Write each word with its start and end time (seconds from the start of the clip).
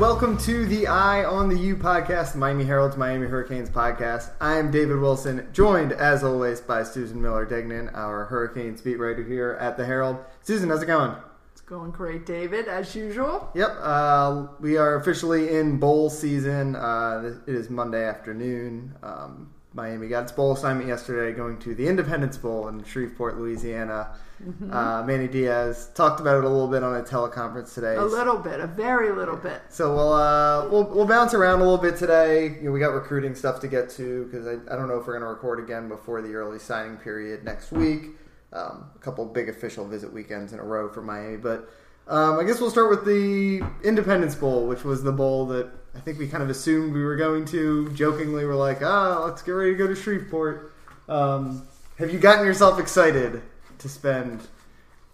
welcome 0.00 0.38
to 0.38 0.64
the 0.64 0.86
Eye 0.86 1.26
on 1.26 1.50
the 1.50 1.58
U 1.58 1.76
podcast, 1.76 2.34
Miami 2.34 2.64
Herald's 2.64 2.96
Miami 2.96 3.26
Hurricanes 3.26 3.68
podcast. 3.68 4.30
I 4.40 4.56
am 4.56 4.70
David 4.70 4.98
Wilson, 4.98 5.46
joined 5.52 5.92
as 5.92 6.24
always 6.24 6.58
by 6.58 6.84
Susan 6.84 7.20
Miller 7.20 7.44
Degnan, 7.44 7.90
our 7.90 8.24
Hurricanes 8.24 8.80
beat 8.80 8.98
writer 8.98 9.22
here 9.22 9.58
at 9.60 9.76
the 9.76 9.84
Herald. 9.84 10.16
Susan, 10.42 10.70
how's 10.70 10.82
it 10.82 10.86
going? 10.86 11.14
It's 11.52 11.60
going 11.60 11.90
great, 11.90 12.24
David, 12.24 12.66
as 12.66 12.94
usual. 12.94 13.50
Yep, 13.54 13.76
uh, 13.78 14.46
we 14.58 14.78
are 14.78 14.94
officially 14.94 15.54
in 15.54 15.76
bowl 15.76 16.08
season. 16.08 16.76
Uh, 16.76 17.34
it 17.46 17.54
is 17.54 17.68
Monday 17.68 18.08
afternoon. 18.08 18.94
Um, 19.02 19.52
Miami 19.72 20.08
got 20.08 20.24
its 20.24 20.32
bowl 20.32 20.52
assignment 20.52 20.88
yesterday, 20.88 21.36
going 21.36 21.56
to 21.58 21.74
the 21.74 21.86
Independence 21.86 22.36
Bowl 22.36 22.66
in 22.68 22.82
Shreveport, 22.82 23.38
Louisiana. 23.38 24.16
Mm-hmm. 24.42 24.72
Uh, 24.72 25.04
Manny 25.04 25.28
Diaz 25.28 25.90
talked 25.94 26.18
about 26.18 26.38
it 26.38 26.44
a 26.44 26.48
little 26.48 26.66
bit 26.66 26.82
on 26.82 26.96
a 26.96 27.02
teleconference 27.02 27.72
today. 27.74 27.94
A 27.94 28.04
little 28.04 28.38
bit, 28.38 28.58
a 28.58 28.66
very 28.66 29.12
little 29.12 29.36
bit. 29.36 29.62
So 29.68 29.94
we'll 29.94 30.12
uh, 30.12 30.68
we'll, 30.68 30.84
we'll 30.84 31.06
bounce 31.06 31.34
around 31.34 31.60
a 31.60 31.62
little 31.62 31.78
bit 31.78 31.96
today. 31.96 32.48
You 32.48 32.62
know, 32.62 32.72
we 32.72 32.80
got 32.80 32.94
recruiting 32.94 33.34
stuff 33.34 33.60
to 33.60 33.68
get 33.68 33.90
to 33.90 34.24
because 34.24 34.46
I, 34.46 34.54
I 34.72 34.76
don't 34.76 34.88
know 34.88 34.98
if 34.98 35.06
we're 35.06 35.18
going 35.18 35.22
to 35.22 35.28
record 35.28 35.60
again 35.60 35.88
before 35.88 36.20
the 36.20 36.34
early 36.34 36.58
signing 36.58 36.96
period 36.96 37.44
next 37.44 37.70
week. 37.70 38.06
Um, 38.52 38.90
a 38.96 38.98
couple 38.98 39.24
big 39.26 39.48
official 39.48 39.86
visit 39.86 40.12
weekends 40.12 40.52
in 40.52 40.58
a 40.58 40.64
row 40.64 40.88
for 40.88 41.02
Miami, 41.02 41.36
but 41.36 41.70
um, 42.08 42.40
I 42.40 42.42
guess 42.42 42.60
we'll 42.60 42.70
start 42.70 42.90
with 42.90 43.04
the 43.04 43.64
Independence 43.84 44.34
Bowl, 44.34 44.66
which 44.66 44.82
was 44.82 45.04
the 45.04 45.12
bowl 45.12 45.46
that 45.46 45.70
I 45.94 46.00
think 46.00 46.18
we 46.18 46.28
kind 46.28 46.42
of 46.42 46.50
assumed 46.50 46.94
we 46.94 47.02
were 47.02 47.16
going 47.16 47.44
to. 47.46 47.90
Jokingly, 47.90 48.44
we're 48.44 48.54
like, 48.54 48.78
ah, 48.82 49.18
oh, 49.18 49.26
let's 49.26 49.42
get 49.42 49.52
ready 49.52 49.72
to 49.72 49.76
go 49.76 49.86
to 49.86 49.94
Shreveport. 49.94 50.72
Um, 51.08 51.66
have 51.98 52.12
you 52.12 52.18
gotten 52.18 52.46
yourself 52.46 52.78
excited 52.78 53.42
to 53.78 53.88
spend 53.88 54.40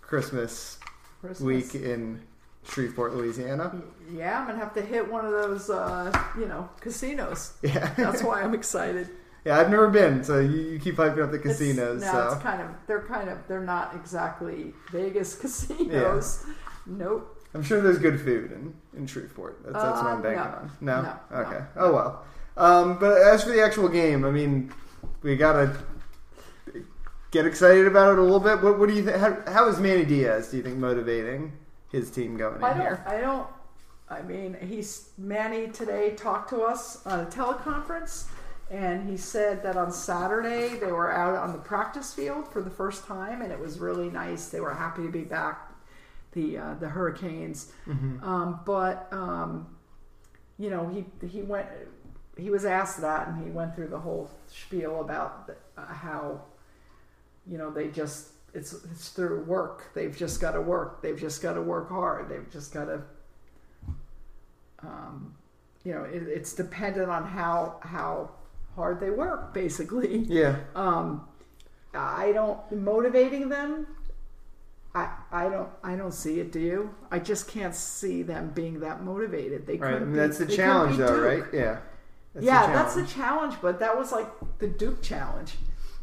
Christmas, 0.02 0.78
Christmas. 1.20 1.40
week 1.40 1.74
in 1.74 2.20
Shreveport, 2.68 3.14
Louisiana? 3.14 3.74
Yeah, 4.12 4.40
I'm 4.40 4.46
gonna 4.46 4.58
have 4.58 4.74
to 4.74 4.82
hit 4.82 5.10
one 5.10 5.24
of 5.24 5.32
those, 5.32 5.70
uh, 5.70 6.12
you 6.38 6.46
know, 6.46 6.68
casinos. 6.80 7.54
Yeah, 7.62 7.92
that's 7.96 8.22
why 8.22 8.42
I'm 8.42 8.54
excited. 8.54 9.08
Yeah, 9.44 9.58
I've 9.58 9.70
never 9.70 9.88
been, 9.88 10.24
so 10.24 10.40
you, 10.40 10.58
you 10.58 10.78
keep 10.78 10.96
hyping 10.96 11.22
up 11.22 11.30
the 11.30 11.38
casinos. 11.38 12.02
It's, 12.02 12.12
no, 12.12 12.12
so. 12.12 12.34
it's 12.34 12.42
kind 12.42 12.60
of 12.60 12.68
they're 12.86 13.02
kind 13.02 13.28
of 13.28 13.38
they're 13.48 13.64
not 13.64 13.94
exactly 13.94 14.74
Vegas 14.90 15.34
casinos. 15.40 16.44
Yeah. 16.46 16.54
Nope. 16.86 17.35
I'm 17.56 17.62
sure 17.62 17.80
there's 17.80 17.98
good 17.98 18.20
food 18.20 18.52
in, 18.52 18.74
in 18.94 19.06
Shreveport. 19.06 19.62
That's, 19.64 19.82
that's 19.82 20.02
what 20.02 20.06
I'm 20.06 20.18
uh, 20.18 20.22
banking 20.22 20.76
no. 20.82 20.92
on. 21.00 21.02
No? 21.02 21.02
no 21.32 21.38
okay. 21.40 21.64
No. 21.74 21.82
Oh, 21.82 21.92
well. 21.94 22.24
Um, 22.58 22.98
but 22.98 23.16
as 23.22 23.44
for 23.44 23.50
the 23.50 23.62
actual 23.62 23.88
game, 23.88 24.26
I 24.26 24.30
mean, 24.30 24.74
we 25.22 25.36
got 25.36 25.54
to 25.54 25.76
get 27.30 27.46
excited 27.46 27.86
about 27.86 28.12
it 28.12 28.18
a 28.18 28.22
little 28.22 28.40
bit. 28.40 28.62
What, 28.62 28.78
what 28.78 28.90
do 28.90 28.94
you 28.94 29.04
think? 29.04 29.16
How, 29.16 29.42
how 29.46 29.68
is 29.68 29.80
Manny 29.80 30.04
Diaz, 30.04 30.50
do 30.50 30.58
you 30.58 30.62
think, 30.62 30.76
motivating 30.76 31.52
his 31.90 32.10
team 32.10 32.36
going 32.36 32.62
I 32.62 32.72
in 32.72 32.76
don't, 32.76 32.86
here? 32.86 33.04
I 33.06 33.20
don't. 33.22 33.46
I 34.10 34.20
mean, 34.20 34.54
he's 34.60 35.08
Manny 35.16 35.68
today 35.68 36.10
talked 36.10 36.50
to 36.50 36.60
us 36.60 37.04
on 37.06 37.20
a 37.20 37.26
teleconference, 37.26 38.26
and 38.70 39.08
he 39.08 39.16
said 39.16 39.62
that 39.62 39.78
on 39.78 39.90
Saturday 39.90 40.78
they 40.78 40.92
were 40.92 41.10
out 41.10 41.34
on 41.36 41.52
the 41.52 41.58
practice 41.58 42.12
field 42.12 42.52
for 42.52 42.60
the 42.60 42.70
first 42.70 43.06
time, 43.06 43.40
and 43.40 43.50
it 43.50 43.58
was 43.58 43.78
really 43.78 44.10
nice. 44.10 44.48
They 44.48 44.60
were 44.60 44.74
happy 44.74 45.04
to 45.04 45.10
be 45.10 45.24
back 45.24 45.65
the 46.36 46.58
uh, 46.58 46.74
the 46.74 46.88
hurricanes. 46.88 47.72
Mm-hmm. 47.88 48.22
Um, 48.22 48.60
but 48.64 49.08
um, 49.10 49.66
you 50.58 50.70
know, 50.70 50.88
he 50.88 51.04
he 51.26 51.42
went. 51.42 51.66
He 52.38 52.50
was 52.50 52.66
asked 52.66 53.00
that, 53.00 53.28
and 53.28 53.42
he 53.42 53.50
went 53.50 53.74
through 53.74 53.88
the 53.88 53.98
whole 53.98 54.30
spiel 54.46 55.00
about 55.00 55.46
the, 55.46 55.56
uh, 55.78 55.86
how 55.86 56.42
you 57.46 57.58
know 57.58 57.70
they 57.70 57.88
just 57.88 58.28
it's 58.54 58.74
it's 58.92 59.08
through 59.08 59.42
work. 59.44 59.92
They've 59.94 60.16
just 60.16 60.40
got 60.40 60.52
to 60.52 60.60
work. 60.60 61.02
They've 61.02 61.18
just 61.18 61.42
got 61.42 61.54
to 61.54 61.62
work 61.62 61.88
hard. 61.88 62.28
They've 62.28 62.50
just 62.52 62.72
got 62.72 62.84
to. 62.84 63.02
Um, 64.80 65.34
you 65.82 65.92
know, 65.92 66.04
it, 66.04 66.22
it's 66.24 66.52
dependent 66.52 67.10
on 67.10 67.26
how 67.26 67.80
how 67.80 68.30
hard 68.74 69.00
they 69.00 69.10
work, 69.10 69.52
basically. 69.52 70.18
Yeah. 70.18 70.56
Um, 70.76 71.26
I 71.94 72.32
don't 72.32 72.60
motivating 72.72 73.48
them. 73.48 73.86
I, 75.32 75.48
don't 75.48 75.68
I 75.82 75.96
don't 75.96 76.14
see 76.14 76.40
it. 76.40 76.52
Do 76.52 76.60
you? 76.60 76.94
I 77.10 77.18
just 77.18 77.48
can't 77.48 77.74
see 77.74 78.22
them 78.22 78.52
being 78.54 78.80
that 78.80 79.02
motivated. 79.02 79.66
They 79.66 79.76
right. 79.76 79.92
couldn't. 79.92 80.02
I 80.02 80.06
mean, 80.06 80.16
that's 80.16 80.38
the 80.38 80.46
challenge, 80.46 80.96
though, 80.96 81.20
right? 81.20 81.44
Yeah. 81.52 81.78
That's 82.34 82.46
yeah, 82.46 82.66
the 82.66 82.72
that's 82.72 82.94
the 82.94 83.06
challenge. 83.06 83.56
But 83.62 83.80
that 83.80 83.96
was 83.96 84.12
like 84.12 84.28
the 84.58 84.68
Duke 84.68 85.02
challenge 85.02 85.54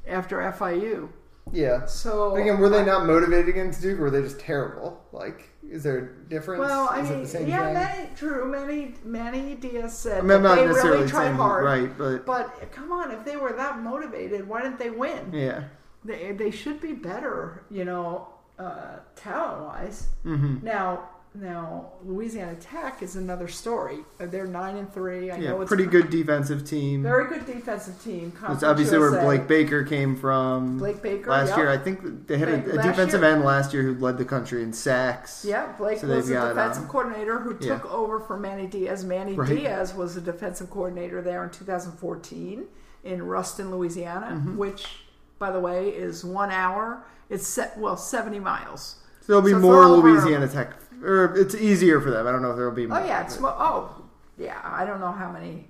after 0.08 0.38
FIU. 0.38 1.10
Yeah. 1.52 1.86
So 1.86 2.36
again, 2.36 2.60
were 2.60 2.70
they 2.70 2.84
not 2.84 3.06
motivated 3.06 3.50
against 3.50 3.82
Duke, 3.82 4.00
or 4.00 4.04
were 4.04 4.10
they 4.10 4.22
just 4.22 4.40
terrible? 4.40 5.04
Like, 5.12 5.50
is 5.70 5.84
there 5.84 5.98
a 5.98 6.30
difference? 6.30 6.60
Well, 6.60 6.88
I 6.90 7.02
is 7.02 7.34
mean, 7.34 7.44
the 7.44 7.50
yeah, 7.50 7.66
thing? 7.66 7.74
Manny, 7.74 8.10
true. 8.16 8.52
Many, 8.52 8.96
many 9.04 9.56
Diaz 9.56 9.98
said 9.98 10.20
I 10.20 10.22
mean, 10.22 10.28
that 10.30 10.42
not 10.42 10.56
they 10.56 10.66
necessarily 10.66 10.98
really 11.00 11.10
tried 11.10 11.34
hard, 11.34 11.66
right, 11.66 11.98
but 11.98 12.26
but 12.26 12.72
come 12.72 12.92
on, 12.92 13.12
if 13.12 13.24
they 13.26 13.38
were 13.38 13.54
that 13.54 13.80
motivated, 13.80 14.48
why 14.48 14.62
didn't 14.62 14.80
they 14.80 14.90
win? 14.90 15.32
Yeah. 15.34 15.66
They 16.04 16.32
they 16.32 16.52
should 16.52 16.82
be 16.82 16.94
better, 16.94 17.64
you 17.70 17.86
know, 17.86 18.28
uh, 18.60 18.98
talent 19.16 19.64
wise. 19.64 20.08
Mm-hmm. 20.26 20.66
Now, 20.66 21.10
now 21.36 21.94
Louisiana 22.04 22.56
Tech 22.56 23.02
is 23.02 23.16
another 23.16 23.48
story. 23.48 24.00
Uh, 24.20 24.28
they're 24.28 24.46
nine 24.46 24.78
and 24.78 24.94
three. 24.94 25.32
I 25.32 25.38
yeah, 25.38 25.50
know 25.50 25.62
it's 25.62 25.72
a 25.72 25.76
pretty 25.76 25.90
good 25.90 26.10
defensive 26.12 26.68
team. 26.68 27.02
Very 27.02 27.28
good 27.28 27.46
defensive 27.46 28.02
team. 28.04 28.32
It's 28.50 28.62
obviously 28.64 29.00
USA. 29.00 29.16
where 29.16 29.24
Blake 29.24 29.48
Baker 29.48 29.84
came 29.84 30.16
from. 30.16 30.78
Blake 30.78 31.02
Baker 31.02 31.32
last 31.32 31.50
yep. 31.50 31.58
year. 31.58 31.70
I 31.70 31.78
think 31.78 32.28
they 32.28 32.38
had 32.38 32.50
a, 32.50 32.80
a 32.80 32.84
defensive 32.84 33.22
year. 33.22 33.32
end 33.32 33.44
last 33.44 33.74
year 33.74 33.82
who 33.82 33.96
led 33.96 34.18
the 34.20 34.26
country 34.26 34.62
in 34.62 34.72
sacks. 34.74 35.44
Yeah, 35.48 35.72
Blake 35.78 36.00
so 36.00 36.08
was 36.08 36.30
a 36.30 36.34
got, 36.34 36.50
defensive 36.50 36.84
um, 36.84 36.90
coordinator 36.90 37.40
who 37.40 37.58
yeah. 37.60 37.74
took 37.80 37.92
over 37.92 38.20
for 38.20 38.38
Manny 38.38 38.68
Diaz. 38.68 39.04
Manny 39.04 39.34
Right. 39.34 39.50
Diaz 39.50 39.96
was 39.96 40.16
a 40.16 40.22
defensive 40.22 40.70
coordinator 40.70 41.22
there 41.22 41.44
in 41.44 41.50
2014 41.50 42.66
in 43.04 43.24
Ruston, 43.24 43.72
Louisiana, 43.72 44.28
Mm-hmm. 44.36 44.58
which, 44.58 45.03
by 45.40 45.52
the 45.52 45.60
way, 45.60 45.90
is 45.90 46.24
one 46.24 46.52
hour. 46.52 47.06
It's 47.30 47.48
set, 47.48 47.78
well 47.78 47.98
70 47.98 48.40
miles. 48.40 48.98
So 49.22 49.28
there'll 49.28 49.42
be 49.42 49.52
So 49.52 49.60
more 49.60 49.88
Louisiana 49.88 50.48
Tech, 50.48 50.74
or 51.02 51.36
it's 51.38 51.56
easier 51.56 52.02
for 52.02 52.12
them. 52.12 52.28
I 52.28 52.32
don't 52.32 52.42
know 52.42 52.52
if 52.52 52.58
there'll 52.58 52.74
be. 52.76 52.86
More, 52.86 53.00
Oh 53.00 53.06
yeah, 53.06 53.24
it's 53.24 53.40
well, 53.40 53.56
oh 53.58 54.04
yeah. 54.38 54.60
I 54.64 54.86
don't 54.86 55.00
know 55.00 55.12
how 55.12 55.32
many 55.32 55.68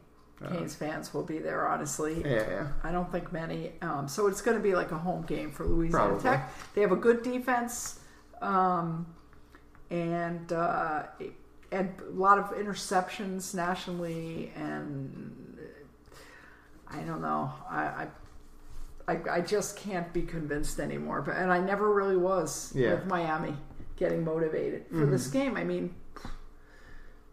Canes 0.49 0.75
fans 0.75 1.13
will 1.13 1.23
be 1.23 1.37
there. 1.39 1.67
Honestly, 1.67 2.21
yeah, 2.25 2.49
yeah. 2.49 2.67
I 2.83 2.91
don't 2.91 3.11
think 3.11 3.31
many. 3.31 3.73
Um, 3.81 4.07
so 4.07 4.27
it's 4.27 4.41
going 4.41 4.57
to 4.57 4.63
be 4.63 4.75
like 4.75 4.91
a 4.91 4.97
home 4.97 5.21
game 5.23 5.51
for 5.51 5.65
Louisiana 5.65 6.07
Probably. 6.07 6.23
Tech. 6.23 6.51
They 6.73 6.81
have 6.81 6.91
a 6.91 6.97
good 6.97 7.23
defense, 7.23 7.99
um, 8.41 9.05
and 9.91 10.51
uh, 10.51 11.03
and 11.71 11.93
a 12.01 12.11
lot 12.11 12.39
of 12.39 12.45
interceptions 12.57 13.53
nationally. 13.53 14.51
And 14.55 15.57
I 16.89 17.01
don't 17.01 17.21
know. 17.21 17.53
I. 17.69 17.81
I 17.81 18.07
I, 19.07 19.19
I 19.29 19.41
just 19.41 19.75
can't 19.77 20.11
be 20.13 20.21
convinced 20.21 20.79
anymore, 20.79 21.21
but 21.21 21.35
and 21.35 21.51
I 21.51 21.59
never 21.59 21.93
really 21.93 22.15
was 22.17 22.71
Yeah. 22.75 22.93
with 22.95 23.05
Miami 23.07 23.55
getting 23.97 24.23
motivated 24.23 24.85
for 24.89 25.05
this 25.05 25.27
Mm-hmm. 25.27 25.37
game. 25.39 25.57
I 25.57 25.63
mean, 25.63 25.93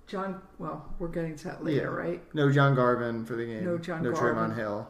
John. 0.06 0.40
Well, 0.58 0.92
we're 0.98 1.08
getting 1.08 1.36
to 1.36 1.44
that 1.44 1.64
later, 1.64 1.82
Yeah. 1.82 1.84
right? 2.08 2.34
No 2.34 2.50
John 2.50 2.74
Garvin 2.74 3.24
for 3.24 3.36
the 3.36 3.44
game. 3.46 3.64
No 3.64 3.78
John 3.78 4.02
No 4.02 4.12
Garvin. 4.12 4.50
Trevon 4.50 4.56
Hill. 4.56 4.88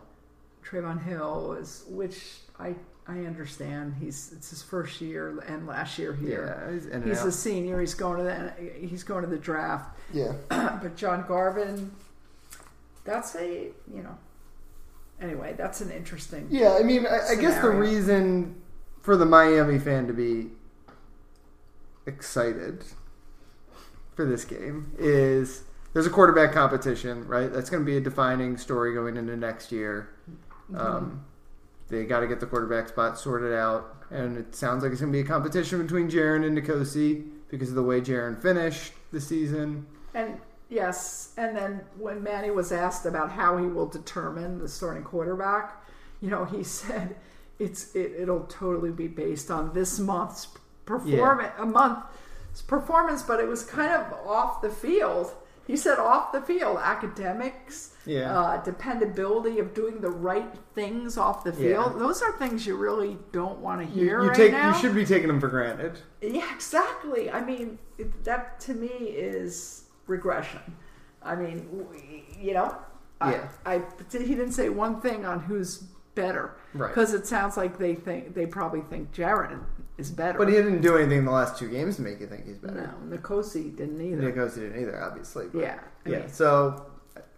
Trevon 0.64 1.02
Hill 1.02 1.52
is, 1.60 1.84
which 1.88 2.38
I 2.58 2.74
I 3.06 3.20
understand. 3.24 3.94
He's 4.00 4.32
it's 4.32 4.50
his 4.50 4.62
first 4.62 5.00
year 5.00 5.38
and 5.46 5.66
last 5.66 5.98
year 5.98 6.14
here. 6.14 6.64
Yeah, 6.66 6.72
he's 6.72 6.86
in 6.86 7.02
He's 7.02 7.24
a 7.24 7.32
senior. 7.32 7.80
He's 7.80 7.94
going 7.94 8.18
to 8.18 8.24
the 8.24 8.86
he's 8.86 9.02
going 9.02 9.22
to 9.24 9.30
the 9.30 9.38
draft. 9.38 9.98
yeah. 10.12 10.32
but 10.48 10.96
John 10.96 11.24
Garvin, 11.28 11.90
that's 13.04 13.34
a 13.36 13.70
you 13.92 14.02
know. 14.02 14.16
Anyway, 15.20 15.54
that's 15.56 15.80
an 15.80 15.90
interesting. 15.90 16.46
Yeah, 16.50 16.76
I 16.78 16.82
mean, 16.82 17.06
I, 17.06 17.32
I 17.32 17.34
guess 17.34 17.60
the 17.60 17.70
reason 17.70 18.60
for 19.02 19.16
the 19.16 19.26
Miami 19.26 19.78
fan 19.78 20.06
to 20.06 20.12
be 20.12 20.48
excited 22.06 22.84
for 24.16 24.24
this 24.24 24.44
game 24.44 24.92
is 24.98 25.62
there's 25.92 26.06
a 26.06 26.10
quarterback 26.10 26.52
competition, 26.52 27.26
right? 27.26 27.52
That's 27.52 27.68
going 27.68 27.84
to 27.84 27.86
be 27.86 27.96
a 27.96 28.00
defining 28.00 28.56
story 28.56 28.94
going 28.94 29.16
into 29.16 29.36
next 29.36 29.72
year. 29.72 30.10
Um, 30.74 31.24
they 31.88 32.04
got 32.04 32.20
to 32.20 32.28
get 32.28 32.40
the 32.40 32.46
quarterback 32.46 32.88
spot 32.88 33.18
sorted 33.18 33.52
out, 33.52 34.04
and 34.10 34.38
it 34.38 34.54
sounds 34.54 34.82
like 34.82 34.92
it's 34.92 35.00
going 35.00 35.12
to 35.12 35.16
be 35.16 35.24
a 35.24 35.28
competition 35.28 35.82
between 35.82 36.08
Jarren 36.08 36.46
and 36.46 36.56
N'Kosi 36.56 37.28
because 37.48 37.70
of 37.70 37.74
the 37.74 37.82
way 37.82 38.00
Jarren 38.00 38.40
finished 38.40 38.92
the 39.12 39.20
season. 39.20 39.86
And 40.14 40.38
yes, 40.70 41.32
and 41.36 41.54
then 41.56 41.82
when 41.98 42.22
Manny 42.22 42.50
was 42.50 42.72
asked 42.72 43.04
about 43.04 43.30
how 43.32 43.58
he 43.58 43.66
will 43.66 43.86
determine 43.86 44.58
the 44.58 44.68
starting 44.68 45.02
quarterback, 45.02 45.84
you 46.22 46.30
know, 46.30 46.44
he 46.46 46.62
said 46.78 47.16
it's 47.58 47.94
it, 47.94 48.12
it'll 48.18 48.44
totally 48.44 48.90
be 48.90 49.06
based 49.08 49.50
on 49.50 49.74
this 49.74 49.98
month's 49.98 50.48
performance, 50.86 51.52
a 51.58 51.66
month's 51.66 52.62
performance, 52.66 53.22
but 53.22 53.38
it 53.40 53.46
was 53.48 53.62
kind 53.64 53.92
of 53.92 54.12
off 54.26 54.62
the 54.62 54.70
field. 54.70 55.32
He 55.66 55.76
said 55.76 55.98
off 56.00 56.32
the 56.32 56.40
field, 56.40 56.78
academics, 56.82 57.94
Yeah. 58.04 58.36
uh, 58.36 58.62
dependability 58.64 59.60
of 59.60 59.72
doing 59.72 60.00
the 60.00 60.10
right 60.10 60.52
things 60.74 61.16
off 61.16 61.44
the 61.44 61.52
field. 61.52 61.92
Yeah. 61.92 61.98
Those 61.98 62.22
are 62.22 62.32
things 62.38 62.66
you 62.66 62.76
really 62.76 63.18
don't 63.30 63.60
want 63.60 63.80
to 63.82 63.86
You, 63.96 64.04
hear 64.04 64.22
you 64.22 64.28
right 64.30 64.36
take 64.36 64.50
now. 64.52 64.74
you 64.74 64.80
should 64.80 64.96
be 64.96 65.04
taking 65.04 65.28
them 65.28 65.38
for 65.38 65.46
granted. 65.46 66.00
Yeah, 66.22 66.52
exactly. 66.52 67.30
I 67.30 67.44
mean, 67.44 67.78
that 68.24 68.58
to 68.60 68.74
me 68.74 68.88
is 68.88 69.84
regression. 70.10 70.60
I 71.22 71.34
mean, 71.36 71.68
we- 71.92 72.24
you 72.38 72.54
know, 72.54 72.76
Yeah. 73.22 73.48
I, 73.66 73.76
I 73.76 73.82
he 74.10 74.34
didn't 74.34 74.52
say 74.52 74.68
one 74.68 75.00
thing 75.00 75.24
on 75.24 75.40
who's 75.40 75.84
better 76.14 76.56
Right. 76.74 76.88
because 76.88 77.14
it 77.14 77.26
sounds 77.26 77.56
like 77.56 77.78
they 77.78 77.94
think 77.94 78.34
they 78.34 78.46
probably 78.46 78.80
think 78.82 79.12
Jared 79.12 79.58
is 79.98 80.10
better. 80.10 80.38
But 80.38 80.48
he 80.48 80.54
didn't 80.54 80.80
do 80.80 80.96
anything 80.96 81.18
in 81.18 81.24
the 81.26 81.30
last 81.30 81.58
two 81.58 81.68
games 81.68 81.96
to 81.96 82.02
make 82.02 82.20
you 82.20 82.26
think 82.26 82.46
he's 82.46 82.56
better. 82.58 82.92
no, 83.08 83.16
N'Kosi 83.16 83.76
didn't 83.76 84.00
either. 84.00 84.22
Nicholas 84.22 84.54
didn't 84.54 84.80
either, 84.80 85.02
obviously. 85.02 85.46
but- 85.52 85.60
yeah, 85.60 85.78
I 86.06 86.08
yeah. 86.08 86.18
mean, 86.20 86.28
So 86.30 86.86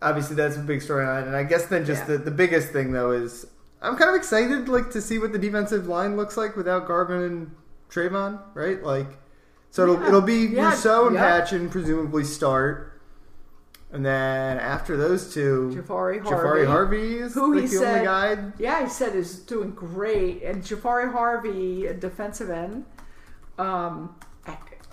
obviously 0.00 0.36
that's 0.36 0.56
a 0.56 0.60
big 0.60 0.80
storyline, 0.80 1.26
and 1.26 1.36
I 1.36 1.42
guess 1.44 1.66
then 1.66 1.84
just 1.84 2.02
Yeah. 2.02 2.16
the, 2.16 2.18
the 2.18 2.30
biggest 2.30 2.70
thing 2.72 2.92
though 2.92 3.10
is 3.12 3.46
I'm 3.82 3.96
kind 3.96 4.08
of 4.10 4.14
excited 4.16 4.68
like 4.68 4.90
to 4.92 5.00
see 5.02 5.18
what 5.18 5.32
the 5.32 5.38
defensive 5.38 5.88
line 5.88 6.16
looks 6.16 6.36
like 6.36 6.56
without 6.56 6.86
Garvin 6.86 7.22
and 7.22 7.50
Trevon, 7.90 8.38
right? 8.54 8.80
Like, 8.82 9.08
so 9.72 9.82
it'll 9.82 10.00
Yeah. 10.00 10.06
it'll 10.08 10.20
be 10.20 10.46
Yeah. 10.46 10.66
Rousseau 10.70 11.06
and 11.08 11.16
Yeah. 11.16 11.40
Patchen 11.40 11.68
presumably 11.68 12.22
start. 12.22 12.88
And 13.90 14.06
then 14.06 14.58
after 14.58 14.96
those 14.96 15.34
two, 15.34 15.70
Jahfari 15.74 16.20
Harvey. 16.22 16.30
Jahfari 16.30 16.66
Harvey 16.66 17.18
is 17.18 17.34
Who 17.34 17.52
he 17.52 17.62
the 17.62 17.66
said- 17.68 17.92
only 17.94 18.04
guy. 18.06 18.52
Yeah, 18.58 18.82
he 18.84 18.88
said 18.88 19.14
is 19.16 19.38
doing 19.40 19.72
great, 19.72 20.42
and 20.44 20.62
Jahfari 20.62 21.10
Harvey, 21.12 21.86
a 21.86 21.92
defensive 21.92 22.48
end. 22.48 22.86
Um, 23.58 24.14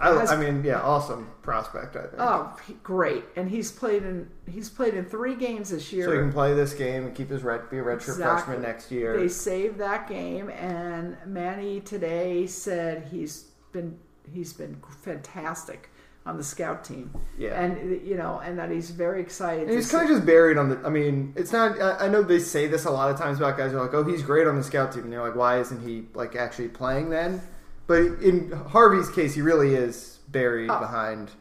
I, 0.02 0.14
has- 0.18 0.32
I 0.32 0.38
mean, 0.38 0.64
yeah, 0.64 0.80
awesome 0.82 1.30
prospect. 1.42 1.96
I 1.98 2.02
think. 2.04 2.14
oh, 2.20 2.56
great, 2.84 3.24
and 3.36 3.50
he's 3.50 3.70
played 3.72 4.04
in 4.04 4.30
he's 4.48 4.70
played 4.70 4.94
in 4.94 5.04
three 5.06 5.36
games 5.36 5.70
this 5.72 5.92
year. 5.94 6.06
so 6.06 6.12
he 6.14 6.18
can 6.20 6.32
play 6.32 6.54
this 6.54 6.74
game 6.74 7.06
and 7.06 7.14
keep 7.16 7.30
his 7.30 7.44
red, 7.44 7.70
be 7.70 7.80
a 7.80 7.84
redshirt 7.84 8.10
Exactly. 8.10 8.24
freshman 8.56 8.62
next 8.62 8.92
year. 8.92 9.18
They 9.18 9.28
saved 9.28 9.78
that 9.80 10.08
game, 10.08 10.50
and 10.50 11.18
Manny 11.26 11.82
today 11.82 12.48
said 12.48 13.08
he's 13.12 13.46
been 13.74 13.98
he's 14.34 14.54
been 14.54 14.82
fantastic 15.04 15.90
on 16.26 16.38
the 16.38 16.44
scout 16.44 16.84
team, 16.84 17.12
yeah, 17.38 17.60
and 17.60 18.06
you 18.06 18.16
know, 18.16 18.40
and 18.44 18.60
that 18.60 18.70
he's 18.70 18.92
very 18.92 19.22
excited. 19.22 19.68
And 19.68 19.76
he's 19.76 19.90
kind 19.90 20.04
of 20.10 20.16
just 20.16 20.26
buried 20.26 20.58
on 20.58 20.70
the. 20.70 20.80
I 20.86 20.90
mean, 20.90 21.34
it's 21.36 21.52
not. 21.52 21.80
I, 21.82 22.06
I 22.06 22.08
know 22.10 22.22
they 22.22 22.40
say 22.40 22.68
this 22.68 22.86
a 22.86 22.92
lot 22.92 23.10
of 23.10 23.18
times 23.18 23.38
about 23.40 23.58
guys. 23.58 23.72
Who 23.72 23.78
are 23.78 23.84
like, 23.84 23.94
"Oh, 23.94 24.04
he's 24.04 24.22
great 24.22 24.46
on 24.48 24.56
the 24.56 24.64
scout 24.64 24.92
team," 24.92 25.04
and 25.04 25.14
you're 25.14 25.26
like, 25.26 25.36
"Why 25.38 25.60
isn't 25.60 25.82
he 25.88 26.06
like 26.14 26.36
actually 26.36 26.68
playing 26.68 27.10
then?" 27.10 27.42
But 27.88 28.02
in 28.22 28.52
Harvey's 28.52 29.10
case, 29.10 29.34
he 29.34 29.42
really 29.42 29.74
is 29.74 30.20
buried 30.28 30.70
Oh. 30.70 30.80
behind 30.80 31.32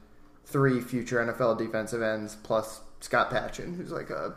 three 0.47 0.81
future 0.81 1.19
NFL 1.19 1.59
defensive 1.59 2.01
ends 2.01 2.37
plus 2.43 2.81
Scott 3.01 3.29
Patchen, 3.31 3.75
who's 3.75 3.91
like 3.91 4.09
a 4.09 4.35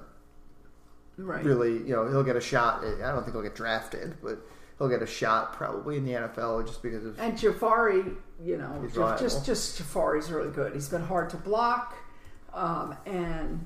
right. 1.17 1.45
really, 1.45 1.77
you 1.77 1.95
know, 1.95 2.07
he'll 2.09 2.23
get 2.23 2.35
a 2.35 2.41
shot. 2.41 2.83
I 2.83 3.11
don't 3.11 3.23
think 3.23 3.33
he'll 3.33 3.43
get 3.43 3.55
drafted, 3.55 4.15
but 4.21 4.39
he'll 4.81 4.89
get 4.89 5.01
a 5.03 5.07
shot 5.07 5.53
probably 5.53 5.97
in 5.97 6.05
the 6.05 6.13
NFL 6.13 6.65
just 6.65 6.81
because 6.81 7.05
of. 7.05 7.19
And 7.19 7.37
Jahfari, 7.37 8.15
you 8.43 8.57
know, 8.57 8.83
Jaf- 8.93 9.19
just 9.19 9.45
just 9.45 9.79
Jahfari's 9.79 10.31
really 10.31 10.49
good. 10.49 10.73
He's 10.73 10.89
been 10.89 11.03
hard 11.03 11.29
to 11.29 11.37
block, 11.37 11.95
um, 12.53 12.95
and 13.05 13.63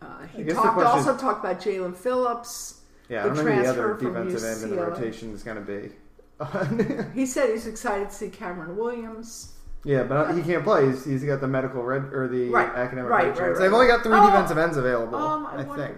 uh, 0.00 0.26
he 0.34 0.44
talked 0.44 0.82
also 0.82 1.16
talked 1.16 1.44
about 1.44 1.60
Jaelan 1.60 1.94
Phillips. 1.94 2.80
Yeah, 3.08 3.22
the 3.24 3.30
I 3.30 3.34
don't 3.34 3.44
know 3.44 3.52
who 3.52 3.62
the 3.62 3.68
other 3.68 3.94
defensive 4.00 4.44
end 4.44 4.62
in 4.72 4.76
the 4.76 4.82
rotation 4.86 5.32
is 5.32 5.42
going 5.42 5.58
to 5.58 5.62
be. 5.62 5.90
He 7.14 7.24
said 7.24 7.50
he's 7.50 7.66
excited 7.66 8.08
to 8.10 8.14
see 8.14 8.28
Cameron 8.28 8.76
Williams. 8.76 9.52
Yeah, 9.84 10.02
but 10.02 10.34
he 10.34 10.42
can't 10.42 10.64
play. 10.64 10.86
He's, 10.86 11.04
he's 11.04 11.22
got 11.24 11.40
the 11.40 11.46
medical 11.46 11.82
red 11.82 12.12
or 12.12 12.26
the 12.28 12.48
Right, 12.50 12.68
academic 12.68 13.08
right, 13.10 13.26
red 13.28 13.38
right, 13.38 13.48
right, 13.50 13.58
They've 13.58 13.72
only 13.72 13.86
got 13.86 14.02
three 14.02 14.16
Oh, 14.18 14.26
defensive 14.26 14.58
ends 14.58 14.76
available. 14.76 15.16
um, 15.16 15.46
I 15.46 15.60
I, 15.60 15.64
think. 15.76 15.96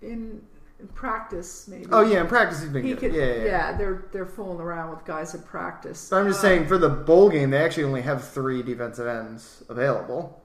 in, 0.00 0.42
in 0.80 0.88
practice, 0.88 1.68
maybe. 1.68 1.86
Oh 1.92 2.02
yeah, 2.02 2.20
in 2.22 2.26
practice 2.26 2.60
he's 2.62 2.70
been 2.70 2.84
he 2.84 2.90
good. 2.94 3.00
could. 3.00 3.14
yeah, 3.14 3.24
yeah, 3.34 3.44
yeah. 3.44 3.76
they're 3.76 4.04
they're 4.12 4.26
fooling 4.26 4.60
around 4.60 4.90
with 4.90 5.04
guys 5.04 5.34
at 5.34 5.44
practice. 5.44 6.08
But 6.10 6.16
I'm 6.20 6.26
just 6.28 6.38
Uh, 6.40 6.42
saying 6.42 6.66
for 6.66 6.78
the 6.78 6.88
bowl 6.88 7.28
game, 7.30 7.50
they 7.50 7.58
actually 7.58 7.84
only 7.84 8.02
have 8.02 8.26
three 8.26 8.62
defensive 8.62 9.06
ends 9.06 9.62
available: 9.68 10.42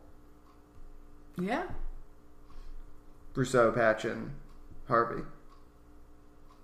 Yeah, 1.38 1.64
Rousseau, 3.36 3.72
Patchen, 3.72 4.32
Harvey. 4.88 5.22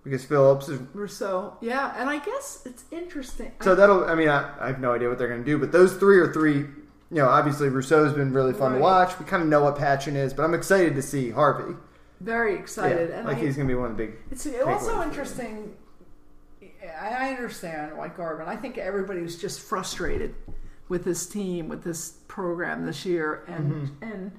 Because 0.04 0.26
Phillips 0.26 0.68
is. 0.68 0.80
Rousseau. 0.94 1.58
Yeah, 1.62 1.94
and 1.96 2.10
I 2.10 2.18
guess 2.18 2.64
it's 2.66 2.86
interesting. 2.92 3.52
So 3.62 3.76
that'll. 3.76 4.06
I 4.06 4.16
mean, 4.16 4.30
I, 4.30 4.52
I 4.60 4.68
have 4.68 4.80
no 4.80 4.94
idea 4.94 5.10
what 5.10 5.20
they're 5.20 5.28
going 5.28 5.44
to 5.44 5.46
do, 5.46 5.58
but 5.60 5.72
those 5.72 5.94
three 5.96 6.18
are 6.20 6.34
three. 6.34 6.66
You 7.14 7.18
know, 7.18 7.28
obviously 7.28 7.68
Rousseau's 7.70 8.14
been 8.14 8.34
really 8.34 8.54
fun 8.54 8.72
Right. 8.72 8.78
to 8.78 8.82
watch. 8.84 9.20
We 9.20 9.26
kind 9.26 9.44
of 9.44 9.50
know 9.50 9.62
what 9.64 9.78
Patchen 9.78 10.16
is, 10.16 10.34
but 10.34 10.44
I'm 10.44 10.54
excited 10.54 10.96
to 10.96 11.02
see 11.02 11.30
Harvey. 11.30 11.76
Very 12.22 12.56
excited, 12.56 13.10
Yeah, 13.10 13.18
and 13.18 13.28
like 13.28 13.38
I, 13.38 13.42
he's 13.42 13.56
going 13.56 13.68
to 13.68 13.74
be 13.74 13.78
one 13.78 13.92
of 13.92 13.98
the 13.98 14.06
big. 14.06 14.16
It's 14.32 14.48
also 14.66 15.02
interesting. 15.02 15.76
I 17.02 17.30
understand 17.30 17.98
why 17.98 18.08
Garvin. 18.10 18.48
I 18.48 18.56
think 18.56 18.78
everybody 18.78 19.22
was 19.22 19.40
just 19.40 19.60
frustrated 19.62 20.36
with 20.90 21.04
this 21.04 21.26
team, 21.26 21.68
with 21.70 21.84
this 21.84 22.18
program 22.28 22.86
this 22.86 23.06
year, 23.06 23.44
and 23.48 23.74
Mm-hmm. 23.74 24.04
and 24.04 24.32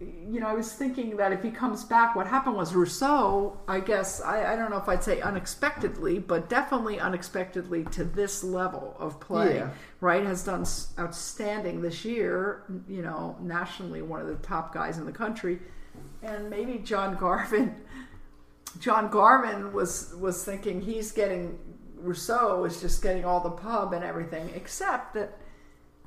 you 0.00 0.40
know, 0.40 0.46
I 0.46 0.54
was 0.54 0.72
thinking 0.72 1.18
that 1.18 1.30
if 1.30 1.42
he 1.42 1.50
comes 1.50 1.84
back, 1.84 2.16
what 2.16 2.26
happened 2.26 2.56
was 2.56 2.74
Rousseau. 2.74 3.58
I 3.68 3.80
guess 3.80 4.22
I, 4.22 4.54
I 4.54 4.56
don't 4.56 4.70
know 4.70 4.78
if 4.78 4.88
I'd 4.88 5.04
say 5.04 5.20
unexpectedly, 5.20 6.18
but 6.18 6.48
definitely 6.48 6.98
unexpectedly 6.98 7.84
to 7.84 8.04
this 8.04 8.42
level 8.42 8.96
of 8.98 9.20
play. 9.20 9.56
Yeah. 9.56 9.70
Right, 10.00 10.24
has 10.24 10.42
done 10.42 10.64
outstanding 10.98 11.82
this 11.82 12.02
year. 12.06 12.62
You 12.88 13.02
know, 13.02 13.36
nationally, 13.42 14.00
one 14.00 14.20
of 14.22 14.26
the 14.26 14.36
top 14.36 14.72
guys 14.72 14.96
in 14.96 15.04
the 15.04 15.12
country, 15.12 15.58
and 16.22 16.50
maybe 16.50 16.78
John 16.78 17.16
Garvin. 17.16 17.74
John 18.78 19.10
Garvin 19.10 19.72
was 19.72 20.14
was 20.18 20.44
thinking 20.44 20.80
he's 20.80 21.12
getting 21.12 21.58
Rousseau 21.96 22.64
is 22.64 22.80
just 22.80 23.02
getting 23.02 23.24
all 23.24 23.40
the 23.40 23.50
pub 23.50 23.92
and 23.92 24.04
everything, 24.04 24.50
except 24.54 25.14
that 25.14 25.36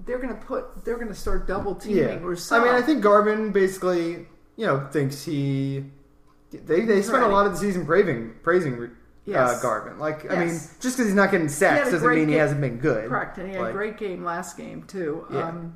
they're 0.06 0.18
going 0.19 0.33
to 0.33 0.42
put 0.45 0.83
they're 0.86 0.95
going 0.95 1.10
to 1.10 1.15
start 1.15 1.48
double 1.48 1.75
teaming 1.75 1.98
Yeah. 1.98 2.19
Rousseau. 2.21 2.62
I 2.62 2.63
mean, 2.63 2.74
I 2.74 2.81
think 2.81 3.01
Garvin 3.01 3.51
basically, 3.51 4.27
you 4.56 4.65
know, 4.65 4.88
thinks 4.92 5.24
he. 5.25 5.86
They 6.51 6.81
they 6.81 7.01
spent 7.01 7.24
a 7.24 7.27
lot 7.27 7.45
of 7.48 7.54
the 7.54 7.57
season 7.57 7.86
praising 7.86 8.33
praising 8.44 8.92
uh, 9.33 9.60
Garvin. 9.62 9.98
Like, 10.00 10.31
I 10.31 10.45
mean, 10.45 10.50
just 10.50 10.81
because 10.81 11.06
he's 11.06 11.15
not 11.15 11.31
getting 11.31 11.50
sacks 11.50 11.89
doesn't 11.92 12.07
mean 12.10 12.27
he 12.30 12.36
hasn't 12.36 12.62
been 12.62 12.77
good. 12.77 13.10
correct, 13.10 13.38
and 13.39 13.50
he 13.50 13.56
had 13.56 13.69
a 13.69 13.71
great 13.71 13.98
game 13.98 14.24
last 14.24 14.56
game 14.56 14.83
too. 14.83 15.25
Yeah. 15.31 15.50
Um, 15.50 15.75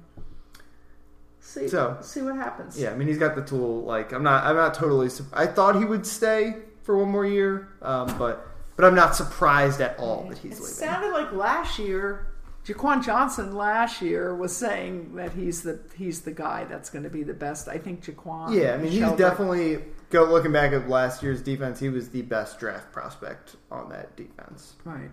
see, 1.48 1.68
So- 1.68 1.98
see 2.02 2.22
what 2.22 2.36
happens. 2.36 2.80
Yeah, 2.80 2.92
I 2.92 2.96
mean, 2.96 3.08
he's 3.08 3.18
got 3.18 3.36
the 3.36 3.42
tool. 3.42 3.84
Like, 3.84 4.12
I'm 4.12 4.24
not. 4.24 4.44
I'm 4.44 4.56
not 4.56 4.74
totally. 4.74 5.10
I 5.34 5.46
thought 5.48 5.76
he 5.78 5.86
would 5.86 6.06
stay 6.06 6.58
for 6.84 6.98
one 6.98 7.10
more 7.10 7.26
year, 7.26 7.70
um, 7.82 8.18
but 8.18 8.46
but 8.76 8.86
I'm 8.86 8.96
not 8.96 9.16
surprised 9.16 9.82
at 9.82 9.98
all 9.98 10.28
that 10.30 10.38
he's 10.40 10.44
leaving. 10.44 10.58
it 10.58 10.62
leaving. 10.62 10.74
sounded 10.76 11.12
like 11.12 11.32
last 11.32 11.80
year. 11.80 12.28
Jaquan 12.66 13.02
Johnson 13.02 13.56
last 13.56 14.02
year 14.02 14.36
was 14.36 14.54
saying 14.56 15.16
that 15.16 15.32
he's 15.32 15.62
the 15.64 15.80
he's 15.96 16.22
the 16.24 16.32
guy 16.34 16.66
that's 16.66 16.90
going 16.90 17.04
to 17.04 17.10
be 17.10 17.24
the 17.24 17.34
best. 17.34 17.70
I 17.70 17.78
think 17.78 18.04
Jaquan. 18.04 18.54
yeah, 18.54 18.74
I 18.74 18.78
mean, 18.78 18.92
he's 18.92 19.00
Shelby- 19.00 19.18
definitely. 19.18 19.80
Go 20.10 20.26
looking 20.26 20.52
back 20.54 20.72
at 20.74 20.88
last 20.90 21.22
year's 21.24 21.42
defense, 21.42 21.80
he 21.80 21.88
was 21.90 22.10
the 22.10 22.22
best 22.24 22.60
draft 22.60 22.92
prospect 22.94 23.56
on 23.72 23.90
that 23.90 24.16
defense 24.18 24.76
right. 24.86 25.10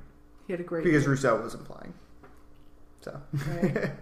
He 0.47 0.53
had 0.53 0.61
a 0.61 0.65
great 0.65 0.85
because 0.85 1.03
game. 1.05 1.11
Rousseau 1.11 1.41
wasn't 1.41 1.65
playing. 1.65 1.95
So. 3.03 3.21
Right. 3.49 3.91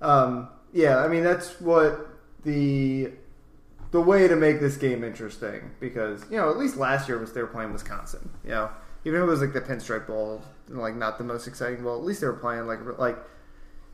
Um, 0.00 0.48
yeah, 0.72 0.98
I 0.98 1.08
mean 1.08 1.22
that's 1.22 1.60
what 1.60 2.08
the 2.44 3.12
the 3.90 4.00
way 4.00 4.28
to 4.28 4.36
make 4.36 4.60
this 4.60 4.76
game 4.76 5.02
interesting 5.02 5.70
because 5.80 6.24
you 6.30 6.36
know 6.36 6.50
at 6.50 6.58
least 6.58 6.76
last 6.76 7.08
year 7.08 7.18
was 7.18 7.32
they 7.32 7.40
were 7.40 7.46
playing 7.46 7.72
Wisconsin. 7.72 8.28
You 8.44 8.50
know, 8.50 8.70
even 9.04 9.20
if 9.20 9.26
it 9.26 9.30
was 9.30 9.40
like 9.40 9.52
the 9.52 9.60
Pinstripe 9.60 10.06
Bowl, 10.06 10.42
like 10.68 10.94
not 10.94 11.18
the 11.18 11.24
most 11.24 11.46
exciting 11.46 11.82
bowl, 11.82 11.98
at 11.98 12.04
least 12.04 12.20
they 12.20 12.26
were 12.26 12.34
playing 12.34 12.66
like 12.66 12.80
like 12.98 13.18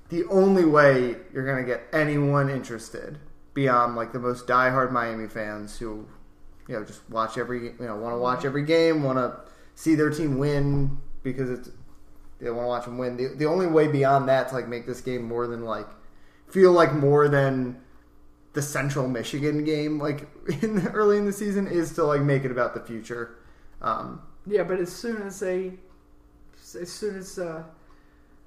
the 0.08 0.24
only 0.24 0.64
way 0.64 1.16
you're 1.32 1.46
gonna 1.46 1.64
get 1.64 1.82
anyone 1.92 2.50
interested 2.50 3.18
beyond 3.54 3.94
like 3.94 4.12
the 4.12 4.18
most 4.18 4.46
diehard 4.46 4.90
Miami 4.90 5.28
fans 5.28 5.78
who 5.78 6.06
you 6.68 6.74
know 6.74 6.84
just 6.84 7.08
watch 7.08 7.38
every 7.38 7.66
you 7.66 7.74
know 7.80 7.96
want 7.96 8.14
to 8.14 8.18
watch 8.18 8.38
mm-hmm. 8.38 8.48
every 8.48 8.64
game, 8.64 9.02
want 9.02 9.18
to 9.18 9.38
see 9.74 9.94
their 9.94 10.10
team 10.10 10.38
win 10.38 10.98
because 11.22 11.50
it's 11.50 11.70
they 12.40 12.50
want 12.50 12.64
to 12.64 12.68
watch 12.68 12.84
them 12.84 12.98
win. 12.98 13.16
The, 13.16 13.28
the 13.28 13.46
only 13.46 13.66
way 13.66 13.86
beyond 13.86 14.28
that 14.28 14.48
to 14.48 14.54
like 14.54 14.68
make 14.68 14.86
this 14.86 15.00
game 15.00 15.22
more 15.22 15.46
than 15.46 15.64
like 15.64 15.86
feel 16.54 16.70
like 16.70 16.94
more 16.94 17.26
than 17.28 17.76
the 18.52 18.62
Central 18.62 19.08
Michigan 19.08 19.64
game 19.64 19.98
like 19.98 20.28
in 20.62 20.76
the, 20.76 20.90
early 20.92 21.18
in 21.18 21.26
the 21.26 21.32
season 21.32 21.66
is 21.66 21.92
to 21.94 22.04
like 22.04 22.20
make 22.22 22.44
it 22.44 22.52
about 22.52 22.74
the 22.74 22.80
future. 22.80 23.36
Um, 23.82 24.22
Yeah, 24.46 24.62
but 24.62 24.78
as 24.78 24.92
soon 24.92 25.20
as 25.22 25.40
they, 25.40 25.72
as 26.80 26.90
soon 26.92 27.18
as 27.18 27.38
uh, 27.40 27.64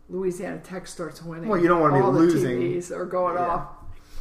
Louisiana 0.10 0.60
Tech 0.60 0.88
starts 0.88 1.22
winning, 1.22 1.50
Well, 1.50 1.60
you 1.60 1.68
don't 1.68 1.82
wanna 1.82 1.96
be 1.96 2.02
all 2.02 2.14
the 2.14 2.20
losing. 2.20 2.60
TVs 2.62 2.92
are 2.92 3.06
going 3.06 3.36
Yeah. 3.36 3.46
off 3.46 3.68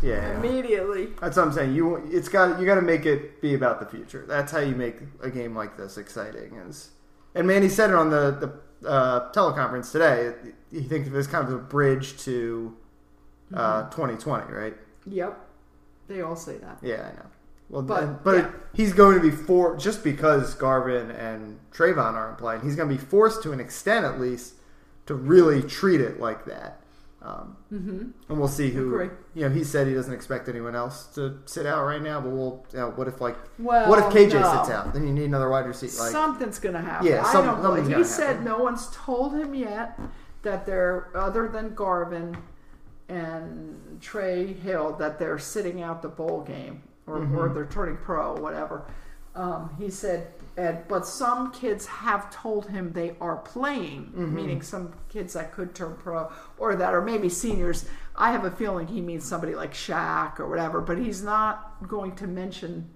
yeah, 0.03 0.15
yeah. 0.15 0.39
immediately. 0.41 1.07
that's 1.21 1.37
what 1.37 1.47
I'm 1.47 1.53
saying. 1.53 1.75
You 1.75 1.97
it's 2.11 2.29
got 2.29 2.61
you 2.61 2.67
got 2.67 2.75
to 2.75 2.83
make 2.83 3.07
it 3.07 3.41
be 3.41 3.55
about 3.55 3.81
the 3.81 3.87
future. 3.87 4.25
That's 4.29 4.53
how 4.53 4.59
you 4.59 4.75
make 4.75 4.97
a 5.23 5.31
game 5.31 5.55
like 5.55 5.77
this 5.79 5.97
exciting. 5.97 6.55
Is 6.69 6.91
and 7.35 7.47
Manny 7.47 7.69
said 7.69 7.91
it 7.91 7.97
on 7.97 8.11
the 8.11 8.53
the 8.83 8.89
uh, 8.89 9.33
teleconference 9.33 9.93
today. 9.93 10.35
He 10.71 10.83
thinks 10.83 11.09
of 11.09 11.15
it 11.15 11.19
as 11.19 11.27
kind 11.27 11.47
of 11.49 11.55
a 11.55 11.59
bridge 11.59 12.19
to 12.25 12.77
uh, 13.55 13.85
2020, 13.91 14.53
right? 14.53 14.75
Yep, 15.07 15.39
they 16.09 16.21
all 16.23 16.37
say 16.37 16.59
that. 16.59 16.79
Yeah, 16.83 17.09
I 17.13 17.17
know. 17.17 17.27
Well, 17.69 17.83
But, 17.83 18.01
but, 18.01 18.25
but 18.25 18.35
yeah. 18.37 18.51
he's 18.75 18.93
going 18.93 19.17
to 19.17 19.23
be 19.23 19.31
for 19.31 19.77
just 19.77 20.05
because 20.05 20.55
Garvin 20.55 21.11
and 21.11 21.59
Trevon 21.73 22.15
aren't 22.15 22.39
playing. 22.39 22.61
He's 22.63 22.77
going 22.77 22.89
to 22.89 22.95
be 22.95 23.01
forced 23.01 23.43
to 23.43 23.53
an 23.53 23.59
extent, 23.61 24.05
at 24.05 24.21
least, 24.21 24.55
to 25.07 25.15
really 25.15 25.63
treat 25.63 26.01
it 26.01 26.21
like 26.21 26.45
that. 26.47 26.81
Um, 27.23 27.57
Mm-hmm. 27.73 28.11
and 28.29 28.39
we'll 28.39 28.47
see 28.47 28.71
who. 28.71 28.87
Agree. 28.95 29.11
You 29.35 29.49
know, 29.49 29.55
he 29.55 29.65
said 29.65 29.89
he 29.89 29.95
doesn't 29.95 30.15
expect 30.15 30.49
anyone 30.49 30.77
else 30.77 31.07
to 31.17 31.39
sit 31.47 31.67
out 31.67 31.85
right 31.85 32.01
now. 32.01 32.21
But 32.21 32.31
we'll. 32.31 32.65
You 32.73 32.79
know, 32.79 32.91
what 32.91 33.09
if 33.09 33.21
like 33.21 33.37
Well, 33.59 33.91
what 33.91 33.99
if 33.99 34.05
KJ 34.07 34.41
no. 34.41 34.53
sits 34.63 34.71
out? 34.71 34.95
Then 34.95 35.05
you 35.05 35.13
need 35.13 35.25
another 35.25 35.49
wide 35.51 35.67
receiver. 35.67 36.05
Like 36.05 36.13
something's 36.13 36.61
going 36.61 36.77
to 36.77 36.81
happen. 36.81 37.09
Yeah, 37.09 37.25
I 37.27 37.33
don't 37.33 37.61
something's 37.63 37.89
He 37.97 38.05
said 38.05 38.27
happen. 38.29 38.45
no 38.45 38.59
one's 38.59 38.89
told 38.93 39.35
him 39.35 39.55
yet 39.57 39.99
that 40.43 40.67
they're 40.67 41.09
other 41.17 41.49
than 41.49 41.75
Garvin 41.75 42.37
and 43.09 43.99
Trey 44.01 44.53
Hill 44.53 44.95
that 44.99 45.19
they're 45.19 45.39
sitting 45.39 45.83
out 45.83 46.03
the 46.03 46.09
bowl 46.09 46.43
game 46.43 46.83
or, 47.07 47.19
Mm-hmm. 47.21 47.39
or 47.39 47.49
they're 47.55 47.67
turning 47.67 47.97
pro, 47.97 48.35
whatever. 48.35 48.85
Um, 49.35 49.71
he 49.79 49.91
said, 49.91 50.29
but 50.89 51.07
some 51.07 51.53
kids 51.53 51.85
have 51.87 52.31
told 52.31 52.69
him 52.71 52.93
they 52.93 53.15
are 53.21 53.37
playing, 53.37 54.07
Mm-hmm. 54.07 54.35
meaning 54.35 54.63
some 54.63 54.95
kids 55.09 55.35
that 55.35 55.53
could 55.53 55.75
turn 55.75 55.95
pro 55.97 56.33
or 56.59 56.75
that 56.77 56.95
are 56.95 57.03
maybe 57.03 57.29
seniors. 57.29 57.85
I 58.17 58.33
have 58.33 58.45
a 58.45 58.51
feeling 58.51 58.87
he 58.87 59.01
means 59.03 59.25
somebody 59.25 59.55
like 59.55 59.75
Shaq 59.75 60.41
or 60.41 60.49
whatever, 60.49 60.81
but 60.81 60.99
he's 60.99 61.23
not 61.23 61.87
going 61.87 62.17
to 62.17 62.27
mention 62.27 62.89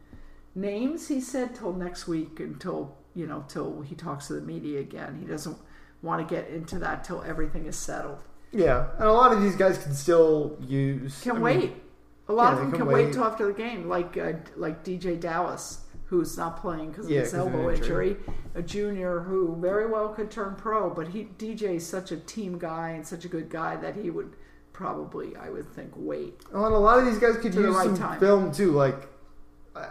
names. 0.54 1.08
He 1.08 1.20
said 1.20 1.54
till 1.54 1.72
next 1.74 2.08
week, 2.08 2.40
until 2.40 2.96
you 3.14 3.26
know, 3.26 3.44
till 3.48 3.80
he 3.82 3.94
talks 3.96 4.28
to 4.28 4.34
the 4.34 4.40
media 4.40 4.78
again. 4.80 5.18
He 5.20 5.26
doesn't 5.26 5.56
want 6.00 6.26
to 6.26 6.34
get 6.34 6.48
into 6.48 6.78
that 6.78 7.02
till 7.04 7.22
everything 7.22 7.66
is 7.66 7.76
settled. 7.76 8.18
Yeah, 8.52 8.88
and 8.98 9.08
a 9.08 9.12
lot 9.12 9.32
of 9.32 9.42
these 9.42 9.56
guys 9.56 9.78
can 9.78 9.94
still 9.94 10.56
use. 10.60 11.20
Can 11.20 11.36
I 11.36 11.38
mean, 11.40 11.42
wait. 11.42 11.72
A 12.28 12.32
lot 12.32 12.52
yeah, 12.52 12.52
of 12.54 12.58
them 12.58 12.72
can 12.72 12.80
can 12.80 12.90
wait 12.90 13.12
till 13.12 13.24
after 13.24 13.46
the 13.46 13.52
game, 13.52 13.88
like 13.88 14.16
uh, 14.16 14.32
like 14.56 14.84
DJ 14.84 15.18
Dallas, 15.18 15.80
who's 16.06 16.36
not 16.36 16.60
playing 16.60 16.90
because 16.90 17.10
of 17.10 17.10
Yeah, 17.10 17.20
his 17.20 17.34
elbow 17.34 17.70
injury. 17.70 18.10
injury. 18.10 18.16
A 18.54 18.62
junior 18.62 19.20
who 19.20 19.56
very 19.60 19.88
well 19.90 20.08
could 20.10 20.30
turn 20.30 20.54
pro, 20.56 20.90
but 20.90 21.08
he 21.08 21.24
DJ 21.38 21.76
is 21.76 21.86
such 21.86 22.12
a 22.12 22.16
team 22.16 22.58
guy 22.58 22.90
and 22.90 23.06
such 23.06 23.24
a 23.24 23.28
good 23.28 23.48
guy 23.50 23.76
that 23.76 23.96
he 23.96 24.10
would 24.10 24.34
probably, 24.72 25.36
I 25.36 25.50
would 25.50 25.72
think, 25.72 25.92
wait. 25.96 26.40
And 26.52 26.62
a 26.74 26.78
lot 26.78 26.98
of 26.98 27.04
these 27.06 27.18
guys 27.18 27.36
could 27.36 27.54
use 27.54 27.74
right 27.74 27.84
some 27.86 27.96
time. 27.96 28.20
film 28.20 28.52
too. 28.52 28.72
Like 28.72 29.08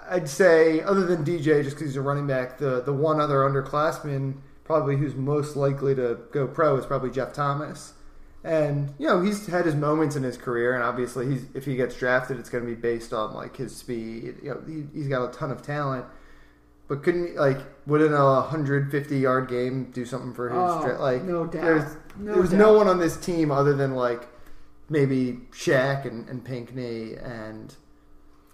I'd 0.09 0.27
say, 0.29 0.81
other 0.81 1.05
than 1.05 1.23
DJ, 1.23 1.63
just 1.63 1.75
because 1.75 1.89
he's 1.89 1.95
a 1.95 2.01
running 2.01 2.27
back, 2.27 2.57
the 2.57 2.81
the 2.81 2.93
one 2.93 3.19
other 3.21 3.37
underclassman 3.39 4.35
probably 4.63 4.97
who's 4.97 5.15
most 5.15 5.55
likely 5.55 5.95
to 5.95 6.19
go 6.31 6.47
pro 6.47 6.75
is 6.77 6.85
probably 6.85 7.09
Jeff 7.09 7.33
Thomas. 7.33 7.93
And 8.43 8.93
you 8.97 9.05
know 9.07 9.21
he's 9.21 9.47
had 9.47 9.65
his 9.65 9.75
moments 9.75 10.15
in 10.15 10.23
his 10.23 10.37
career, 10.37 10.73
and 10.73 10.81
obviously 10.83 11.29
he's 11.29 11.45
if 11.53 11.65
he 11.65 11.75
gets 11.75 11.95
drafted, 11.97 12.39
it's 12.39 12.49
going 12.49 12.63
to 12.63 12.69
be 12.69 12.75
based 12.79 13.11
on 13.13 13.33
like 13.33 13.57
his 13.57 13.75
speed. 13.75 14.35
You 14.41 14.49
know 14.51 14.61
he, 14.65 14.85
he's 14.97 15.09
got 15.09 15.27
a 15.27 15.31
ton 15.37 15.51
of 15.51 15.61
talent, 15.61 16.05
but 16.87 17.03
couldn't 17.03 17.35
like 17.35 17.57
wouldn't 17.85 18.13
a 18.13 18.17
150 18.23 19.17
yard 19.19 19.49
game 19.49 19.91
do 19.91 20.05
something 20.05 20.33
for 20.33 20.49
his 20.49 20.57
Oh, 20.57 20.81
dra- 20.85 20.99
like 21.01 21.23
no 21.23 21.45
doubt. 21.45 21.63
There's, 21.63 21.97
No 22.17 22.31
there 22.33 22.41
was 22.41 22.51
doubt. 22.51 22.59
no 22.59 22.73
one 22.73 22.87
on 22.87 22.97
this 22.97 23.17
team 23.17 23.51
other 23.51 23.73
than 23.75 23.93
like 23.95 24.27
maybe 24.89 25.39
Shaq 25.51 26.05
and, 26.05 26.27
and 26.29 26.43
Pinckney 26.43 27.15
and 27.17 27.75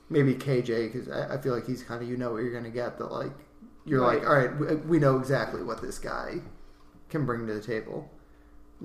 maybe 0.09 0.33
KJ 0.33 0.91
because 0.91 1.09
I, 1.09 1.35
I 1.35 1.41
feel 1.41 1.53
like 1.53 1.67
he's 1.67 1.83
kind 1.83 2.01
of 2.01 2.09
you 2.09 2.17
know 2.17 2.31
what 2.33 2.39
you're 2.41 2.51
going 2.51 2.63
to 2.63 2.69
get 2.71 2.97
that 2.97 3.11
like 3.11 3.31
you're 3.85 4.01
Right. 4.01 4.17
like 4.19 4.27
all 4.27 4.35
right 4.35 4.59
we, 4.59 4.75
we 4.77 4.99
know 4.99 5.17
exactly 5.19 5.61
what 5.63 5.79
this 5.81 5.99
guy 5.99 6.41
can 7.09 7.25
bring 7.25 7.45
to 7.47 7.53
the 7.53 7.61
table. 7.61 8.09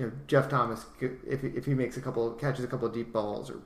You 0.00 0.07
know 0.07 0.12
Jeff 0.26 0.49
Thomas 0.49 0.87
if 1.28 1.42
he, 1.42 1.49
if 1.49 1.66
he 1.66 1.75
makes 1.75 1.99
a 1.99 2.00
couple 2.00 2.30
catches 2.33 2.64
a 2.64 2.66
couple 2.66 2.88
of 2.88 2.95
deep 2.95 3.12
balls 3.12 3.50
or 3.50 3.61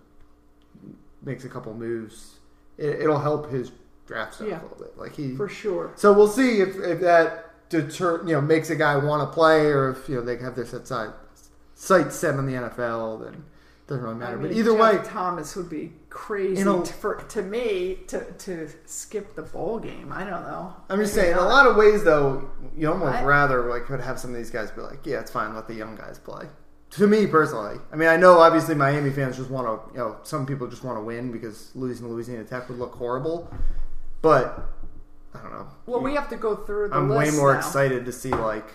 makes 1.22 1.44
a 1.44 1.48
couple 1.48 1.72
moves, 1.74 2.38
it, 2.76 3.00
it'll 3.02 3.20
help 3.20 3.50
his 3.50 3.70
draft 4.06 4.34
stuff 4.34 4.48
Yeah. 4.48 4.60
a 4.60 4.62
little 4.62 4.78
bit. 4.78 4.98
Like 4.98 5.14
he 5.14 5.36
For 5.36 5.48
sure. 5.48 5.92
so 5.94 6.12
we'll 6.12 6.26
see 6.28 6.60
if, 6.60 6.74
if 6.76 7.00
that 7.00 7.68
deter 7.70 8.20
you 8.26 8.32
know 8.32 8.40
makes 8.40 8.68
a 8.70 8.76
guy 8.76 8.96
want 8.96 9.22
to 9.22 9.32
play 9.32 9.66
or 9.66 9.90
if 9.90 10.08
you 10.08 10.16
know 10.16 10.22
they 10.22 10.36
have 10.38 10.56
their 10.56 10.66
set 10.66 10.86
side 10.88 11.12
sights 11.76 12.16
set 12.16 12.34
on 12.34 12.46
the 12.46 12.54
NFL 12.54 13.24
then 13.24 13.34
it 13.34 13.86
doesn't 13.86 14.02
really 14.02 14.16
matter. 14.16 14.32
I 14.38 14.40
mean, 14.40 14.48
but 14.48 14.56
either 14.56 14.72
Jeff 14.76 14.80
way, 15.04 15.08
Thomas 15.08 15.54
would 15.56 15.70
be 15.70 15.92
crazy 16.14 16.60
You 16.60 16.64
know- 16.64 16.82
to, 16.82 16.92
for 16.92 17.16
to 17.16 17.42
me 17.42 17.98
to 18.06 18.24
to 18.46 18.68
skip 18.86 19.34
the 19.34 19.42
bowl 19.42 19.80
game. 19.80 20.12
I 20.12 20.20
don't 20.24 20.44
know. 20.44 20.72
I'm 20.88 21.00
just 21.00 21.16
Maybe 21.16 21.26
saying, 21.26 21.32
in 21.32 21.38
a 21.38 21.48
lot 21.48 21.66
of 21.66 21.74
ways 21.76 22.04
though, 22.04 22.48
you 22.76 22.90
almost 22.90 23.16
I- 23.16 23.24
rather 23.24 23.68
like 23.68 23.84
could 23.86 24.00
have 24.00 24.18
some 24.20 24.30
of 24.30 24.36
these 24.36 24.50
guys 24.50 24.70
be 24.70 24.80
like, 24.80 25.04
yeah, 25.04 25.18
it's 25.20 25.30
fine, 25.32 25.54
let 25.54 25.66
the 25.66 25.74
young 25.74 25.96
guys 25.96 26.18
play. 26.18 26.46
To 26.90 27.08
me 27.08 27.26
personally, 27.26 27.80
I 27.92 27.96
mean, 27.96 28.08
I 28.08 28.16
know 28.16 28.38
obviously 28.38 28.76
Miami 28.76 29.10
fans 29.10 29.36
just 29.36 29.50
want 29.50 29.66
to, 29.66 29.92
you 29.92 29.98
know, 29.98 30.16
some 30.22 30.46
people 30.46 30.68
just 30.68 30.84
want 30.84 30.96
to 30.96 31.02
win 31.02 31.32
because 31.32 31.72
losing 31.74 32.06
to 32.06 32.12
Louisiana 32.12 32.44
Tech 32.44 32.68
would 32.68 32.78
look 32.78 32.94
horrible, 32.94 33.50
but 34.22 34.68
I 35.34 35.42
don't 35.42 35.52
know. 35.52 35.66
Well, 35.86 36.00
we 36.00 36.14
have 36.14 36.28
to 36.28 36.36
go 36.36 36.54
through 36.54 36.90
the 36.90 36.94
I'm 36.96 37.08
way 37.08 37.30
more 37.32 37.52
now. 37.52 37.58
excited 37.58 38.04
to 38.06 38.12
see 38.12 38.30
like 38.30 38.66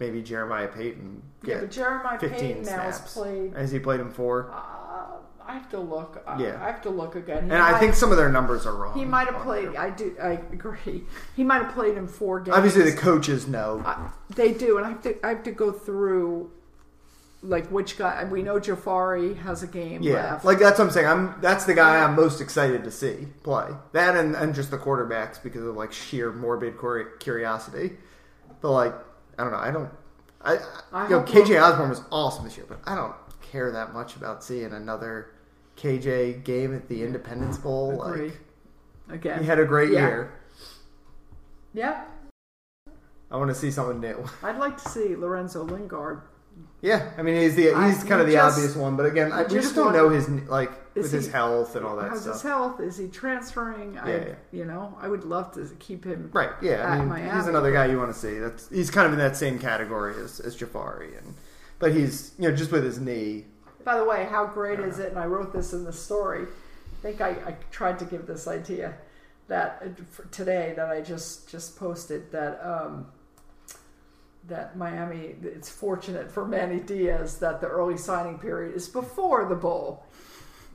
maybe 0.00 0.20
Jeremiah 0.22 0.66
Payton 0.66 1.22
Yeah, 1.44 1.46
get 1.54 1.60
but 1.60 1.70
Jeremiah 1.70 2.18
15 2.18 2.40
Payton 2.40 2.62
now 2.64 2.80
has 2.80 2.96
snaps. 2.96 3.14
played. 3.14 3.54
Has 3.54 3.70
he 3.70 3.78
played 3.78 4.00
him 4.00 4.10
four? 4.10 4.50
Uh, 4.52 4.79
I 5.50 5.54
have 5.54 5.68
to 5.70 5.80
look. 5.80 6.22
Uh, 6.26 6.36
Yeah. 6.38 6.58
I 6.62 6.66
have 6.66 6.82
to 6.82 6.90
look 6.90 7.16
again. 7.16 7.44
He 7.44 7.50
And 7.50 7.60
I 7.62 7.78
think 7.80 7.94
some 7.94 8.10
of 8.12 8.16
their 8.16 8.28
numbers 8.30 8.66
are 8.66 8.74
wrong. 8.74 8.96
he 8.98 9.04
might 9.04 9.26
have 9.28 9.42
played. 9.42 9.72
there. 9.72 9.80
I 9.80 9.90
do. 9.90 10.16
I 10.22 10.32
agree. 10.52 11.02
He 11.36 11.42
might 11.44 11.62
have 11.62 11.72
played 11.74 11.96
in 11.96 12.06
four 12.06 12.40
games. 12.40 12.56
Obviously, 12.56 12.82
the 12.90 12.96
coaches 12.96 13.46
know. 13.48 13.82
I, 13.84 14.10
they 14.34 14.52
do, 14.52 14.76
and 14.76 14.86
I 14.86 14.90
have 14.90 15.02
to. 15.02 15.26
I 15.26 15.30
have 15.30 15.42
to 15.44 15.52
go 15.52 15.72
through. 15.72 16.50
Like 17.42 17.68
which 17.68 17.96
guy? 17.96 18.22
We 18.24 18.42
know 18.42 18.60
Jahfari 18.60 19.34
has 19.38 19.62
a 19.62 19.66
game 19.66 20.02
Yeah, 20.02 20.32
left. 20.32 20.44
like 20.44 20.58
that's 20.58 20.78
what 20.78 20.84
I'm 20.84 20.90
saying. 20.90 21.06
I'm 21.06 21.34
that's 21.40 21.64
the 21.64 21.72
guy 21.72 21.96
I'm 22.04 22.14
most 22.14 22.38
excited 22.42 22.84
to 22.84 22.90
see 22.90 23.28
play. 23.42 23.68
That 23.92 24.14
and, 24.14 24.36
and 24.36 24.54
just 24.54 24.70
the 24.70 24.76
quarterbacks 24.76 25.42
because 25.42 25.62
of 25.64 25.74
like 25.74 25.90
sheer 25.90 26.32
morbid 26.32 26.74
curiosity. 27.18 27.96
But 28.60 28.72
like, 28.72 28.94
I 29.38 29.42
don't 29.44 29.52
know. 29.52 29.58
I 29.58 29.70
don't. 29.70 29.90
I, 30.42 30.58
I 30.92 31.04
you 31.04 31.10
know, 31.16 31.22
KJ 31.22 31.62
Osborn 31.62 31.88
was 31.88 32.02
awesome 32.12 32.44
this 32.44 32.58
year, 32.58 32.66
but 32.68 32.78
I 32.84 32.94
don't 32.94 33.14
care 33.50 33.70
that 33.72 33.94
much 33.94 34.16
about 34.16 34.44
seeing 34.44 34.72
another 34.74 35.30
KJ 35.80 36.44
game 36.44 36.74
at 36.74 36.88
the 36.88 37.02
Independence 37.02 37.56
Bowl. 37.58 37.96
Like, 37.96 38.38
okay. 39.12 39.38
he 39.40 39.46
had 39.46 39.58
a 39.58 39.64
great 39.64 39.90
Yeah. 39.92 40.06
year. 40.06 40.32
yeah, 41.72 42.04
I 43.30 43.36
want 43.36 43.48
to 43.48 43.54
see 43.54 43.70
something 43.70 44.00
new. 44.00 44.24
I'd 44.42 44.58
like 44.58 44.82
to 44.82 44.88
see 44.88 45.14
Lorenzo 45.16 45.62
Lingard. 45.64 46.22
Yeah, 46.82 47.10
I 47.16 47.22
mean 47.22 47.36
he's 47.36 47.54
the 47.54 47.72
I- 47.72 47.90
he's 47.90 48.02
kind 48.04 48.20
of 48.20 48.26
the 48.26 48.34
just- 48.34 48.56
obvious 48.58 48.76
one, 48.76 48.96
but 48.96 49.06
again, 49.06 49.32
I, 49.32 49.38
we 49.42 49.48
just 49.48 49.54
just 49.54 49.74
don't 49.76 49.86
want- 49.86 49.96
know 49.96 50.08
his 50.10 50.28
like 50.48 50.70
with 50.94 51.10
his 51.12 51.30
health 51.30 51.76
and 51.76 51.86
all 51.86 51.96
that 51.96 52.10
How's 52.10 52.22
stuff. 52.22 52.32
his 52.34 52.42
health? 52.42 52.80
Is 52.80 52.96
he 52.98 53.06
transferring? 53.08 53.96
I, 53.98 54.08
Yeah, 54.10 54.16
yeah. 54.26 54.34
you 54.52 54.64
know, 54.64 54.96
I 55.00 55.06
would 55.08 55.24
love 55.24 55.52
to 55.52 55.64
keep 55.78 56.04
him. 56.04 56.30
Right. 56.32 56.50
Yeah. 56.60 56.90
I 56.90 56.98
mean, 56.98 57.08
Miami. 57.08 57.30
he's 57.38 57.46
another 57.46 57.72
guy 57.72 57.86
you 57.86 57.96
want 57.98 58.12
to 58.12 58.18
see. 58.18 58.38
That's 58.38 58.68
he's 58.68 58.90
kind 58.90 59.06
of 59.06 59.12
in 59.12 59.18
that 59.20 59.36
same 59.36 59.58
category 59.58 60.14
as, 60.22 60.40
as 60.40 60.56
Jahfari, 60.56 61.16
and 61.16 61.34
but 61.78 61.92
he's 61.92 62.32
you 62.38 62.48
know 62.50 62.54
just 62.56 62.72
with 62.72 62.84
his 62.84 62.98
knee. 62.98 63.46
By 63.84 63.96
the 63.98 64.04
way, 64.04 64.26
how 64.30 64.46
great 64.46 64.80
is 64.80 64.98
it? 64.98 65.10
And 65.10 65.18
I 65.18 65.26
wrote 65.26 65.52
this 65.52 65.72
in 65.72 65.84
the 65.84 65.92
story. 65.92 66.42
I 66.44 67.02
think 67.02 67.20
I, 67.20 67.30
I 67.30 67.56
tried 67.70 67.98
to 68.00 68.04
give 68.04 68.26
this 68.26 68.46
idea 68.46 68.94
that 69.48 69.82
uh, 69.84 70.22
today 70.30 70.74
that 70.76 70.88
I 70.90 71.00
just 71.00 71.48
just 71.50 71.76
posted 71.78 72.30
that 72.32 72.60
um, 72.64 73.06
that 74.48 74.76
Miami. 74.76 75.34
It's 75.42 75.68
fortunate 75.68 76.30
for 76.30 76.44
Manny 76.46 76.80
Diaz 76.80 77.38
that 77.38 77.60
the 77.60 77.66
early 77.68 77.96
signing 77.96 78.38
period 78.38 78.74
is 78.74 78.88
before 78.88 79.46
the 79.48 79.54
bowl. 79.54 80.04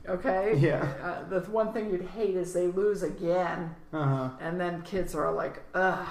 Okay. 0.08 0.54
Yeah. 0.58 0.92
Uh, 1.02 1.28
the 1.28 1.40
one 1.50 1.72
thing 1.72 1.90
you'd 1.90 2.02
hate 2.14 2.36
is 2.36 2.52
they 2.52 2.68
lose 2.68 3.02
again, 3.02 3.74
Uh 3.92 4.04
huh. 4.04 4.28
and 4.40 4.60
then 4.60 4.82
kids 4.82 5.14
are 5.14 5.32
like, 5.32 5.62
ugh. 5.74 6.06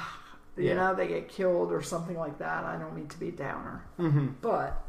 You 0.58 0.70
Yeah. 0.70 0.76
know, 0.76 0.96
they 0.96 1.08
get 1.08 1.28
killed 1.28 1.72
or 1.74 1.82
something 1.82 2.18
like 2.18 2.38
that. 2.40 2.64
I 2.64 2.78
don't 2.78 2.96
mean 2.96 3.08
to 3.10 3.20
be 3.20 3.28
a 3.30 3.32
downer, 3.34 3.84
hmm 3.98 4.28
but 4.42 4.82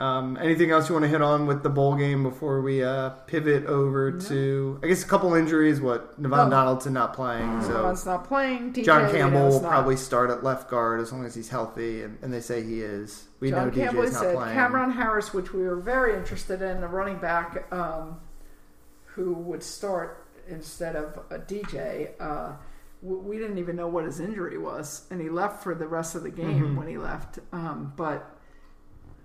Um, 0.00 0.38
anything 0.40 0.70
else 0.70 0.88
you 0.88 0.94
want 0.94 1.04
to 1.04 1.10
hit 1.10 1.20
on 1.20 1.46
with 1.46 1.62
the 1.62 1.68
bowl 1.68 1.94
game 1.94 2.22
before 2.22 2.62
we 2.62 2.82
uh, 2.82 3.10
pivot 3.26 3.66
over 3.66 4.12
No. 4.12 4.18
to? 4.20 4.80
I 4.82 4.86
guess 4.86 5.04
a 5.04 5.06
couple 5.06 5.34
injuries. 5.34 5.78
What 5.80 6.18
Navaughn 6.20 6.46
No. 6.48 6.50
Donaldson 6.50 6.94
not 6.94 7.12
playing, 7.12 7.60
so 7.62 7.82
Ron's 7.84 8.06
not 8.06 8.26
playing. 8.26 8.72
DJ, 8.72 8.84
John 8.84 9.10
Campbell 9.12 9.48
is 9.48 9.54
will 9.54 9.60
not. 9.62 9.68
probably 9.70 9.96
start 9.96 10.30
at 10.30 10.42
left 10.42 10.70
guard 10.70 11.00
as 11.02 11.12
long 11.12 11.26
as 11.26 11.34
he's 11.34 11.50
healthy, 11.50 12.02
and, 12.02 12.16
and 12.22 12.32
they 12.32 12.40
say 12.40 12.62
he 12.62 12.80
is. 12.80 13.26
We 13.40 13.50
John 13.50 13.68
know 13.68 13.74
Campbell 13.74 14.02
DJ's 14.04 14.12
not 14.14 14.20
said 14.22 14.34
playing. 14.36 14.54
Cameron 14.54 14.90
Harris, 14.92 15.34
which 15.34 15.52
we 15.52 15.62
were 15.64 15.76
very 15.76 16.16
interested 16.16 16.62
in, 16.62 16.82
a 16.82 16.88
running 16.88 17.18
back 17.18 17.70
um, 17.70 18.20
who 19.04 19.34
would 19.34 19.62
start 19.62 20.26
instead 20.48 20.96
of 20.96 21.18
a 21.30 21.38
DJ. 21.38 22.12
Uh, 22.18 22.52
we 23.02 23.36
didn't 23.36 23.58
even 23.58 23.76
know 23.76 23.88
what 23.88 24.04
his 24.06 24.18
injury 24.18 24.56
was, 24.56 25.06
and 25.10 25.20
he 25.20 25.28
left 25.28 25.62
for 25.62 25.74
the 25.74 25.86
rest 25.86 26.14
of 26.14 26.22
the 26.22 26.30
game 26.30 26.62
Mhm. 26.74 26.76
when 26.76 26.88
he 26.88 26.96
left. 26.96 27.38
Um, 27.52 27.92
but 27.96 28.30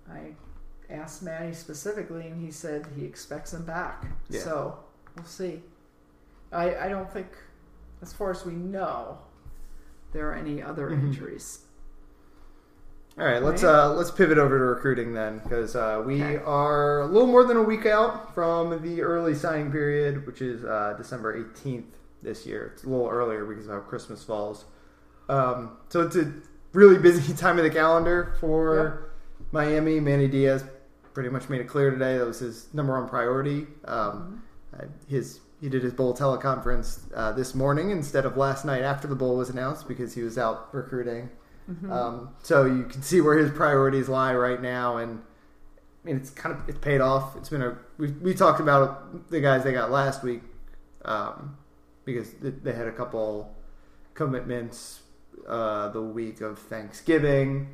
I 0.10 0.36
asked 0.89 1.23
Manny 1.23 1.53
specifically, 1.53 2.27
and 2.27 2.41
he 2.43 2.51
said 2.51 2.85
he 2.95 3.05
expects 3.05 3.53
him 3.53 3.63
back. 3.65 4.05
Yeah. 4.29 4.41
So 4.41 4.79
we'll 5.15 5.25
see. 5.25 5.61
I, 6.51 6.75
I 6.85 6.89
don't 6.89 7.11
think, 7.11 7.27
as 8.01 8.13
far 8.13 8.31
as 8.31 8.45
we 8.45 8.53
know, 8.53 9.17
there 10.13 10.29
are 10.29 10.33
any 10.35 10.61
other 10.61 10.89
Mhm. 10.89 11.03
injuries. 11.03 11.59
All 13.17 13.23
right, 13.25 13.41
let's 13.41 13.63
uh, 13.63 13.93
let's 13.93 14.11
pivot 14.11 14.37
over 14.37 14.57
to 14.59 14.65
recruiting 14.65 15.13
then, 15.13 15.39
because 15.39 15.73
uh, 15.75 16.03
we 16.05 16.21
Okay. 16.21 16.37
are 16.43 16.99
a 17.01 17.05
little 17.05 17.27
more 17.27 17.45
than 17.45 17.55
a 17.55 17.63
week 17.63 17.85
out 17.85 18.33
from 18.35 18.81
the 18.81 19.01
early 19.01 19.33
signing 19.33 19.71
period, 19.71 20.25
which 20.27 20.41
is 20.41 20.65
uh, 20.65 20.95
December 20.97 21.33
eighteenth 21.37 21.95
this 22.21 22.45
year. 22.45 22.71
It's 22.73 22.83
a 22.83 22.89
little 22.89 23.07
earlier 23.07 23.45
because 23.45 23.67
of 23.67 23.71
how 23.73 23.79
Christmas 23.79 24.21
falls. 24.23 24.65
Um, 25.29 25.77
so 25.87 26.01
it's 26.01 26.17
a 26.17 26.29
really 26.73 26.97
busy 26.97 27.33
time 27.37 27.57
of 27.57 27.63
the 27.63 27.69
calendar 27.69 28.33
for 28.41 29.11
Miami, 29.53 30.01
Manny 30.01 30.27
Diaz 30.27 30.65
pretty 31.15 31.29
much 31.29 31.50
made 31.50 31.62
it 31.62 31.67
clear 31.67 31.89
today 31.89 32.17
that 32.17 32.27
was 32.27 32.39
his 32.39 32.67
number 32.74 33.00
one 33.00 33.10
priority. 33.10 33.65
Um, 33.86 34.43
uh, 34.77 34.86
his 35.07 35.39
he 35.62 35.69
did 35.69 35.81
his 35.81 35.93
bowl 35.93 36.13
teleconference 36.13 37.00
uh, 37.15 37.31
this 37.31 37.55
morning 37.55 37.89
instead 37.89 38.25
of 38.25 38.36
last 38.38 38.65
night 38.65 38.84
after 38.84 39.07
the 39.07 39.15
bowl 39.15 39.38
was 39.38 39.50
announced 39.50 39.88
because 39.88 40.13
he 40.13 40.22
was 40.22 40.38
out 40.38 40.72
recruiting. 40.74 41.29
Um, 41.91 42.36
so 42.43 42.65
you 42.65 42.84
can 42.84 43.01
see 43.01 43.22
where 43.22 43.38
his 43.38 43.50
priorities 43.50 44.07
lie 44.10 44.36
right 44.36 44.62
now, 44.62 44.98
and 44.98 45.24
I 46.03 46.07
mean 46.07 46.17
it's 46.17 46.29
kind 46.29 46.53
of 46.53 46.67
it's 46.69 46.77
paid 46.77 47.01
off. 47.01 47.36
It's 47.38 47.50
been 47.50 47.63
a 47.63 47.77
we 47.98 48.12
we 48.12 48.34
talked 48.36 48.60
about 48.60 49.31
the 49.31 49.39
guys 49.39 49.63
they 49.63 49.72
got 49.72 49.89
last 49.89 50.22
week 50.22 50.43
um, 51.05 51.57
because 52.03 52.34
they, 52.34 52.50
they 52.50 52.74
had 52.74 52.88
a 52.88 52.91
couple 52.91 53.55
commitments 54.13 55.01
uh, 55.48 55.89
the 55.89 56.01
week 56.01 56.41
of 56.41 56.60
Thanksgiving. 56.60 57.69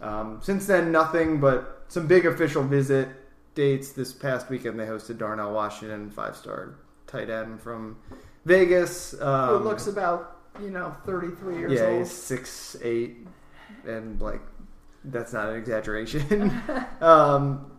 Um, 0.00 0.40
since 0.42 0.66
then, 0.66 0.92
nothing 0.92 1.40
but 1.40 1.75
some 1.88 2.06
big 2.06 2.26
official 2.26 2.62
visit 2.62 3.08
dates. 3.54 3.92
This 3.92 4.12
past 4.12 4.48
weekend, 4.48 4.78
they 4.78 4.86
hosted 4.86 5.18
Darnell 5.18 5.52
Washington, 5.52 6.10
five 6.10 6.36
star 6.36 6.76
tight 7.06 7.30
end 7.30 7.60
from 7.60 7.98
Vegas. 8.44 9.20
Um, 9.20 9.58
Who 9.58 9.64
looks 9.64 9.86
about 9.86 10.36
you 10.60 10.70
know 10.70 10.94
33 11.04 11.58
years 11.58 11.72
yeah, 11.72 11.86
old. 11.86 11.98
he's 11.98 12.10
six 12.10 12.76
eight, 12.82 13.16
and 13.86 14.20
like 14.20 14.40
that's 15.04 15.32
not 15.32 15.48
an 15.48 15.56
exaggeration. 15.56 16.62
um, 17.00 17.72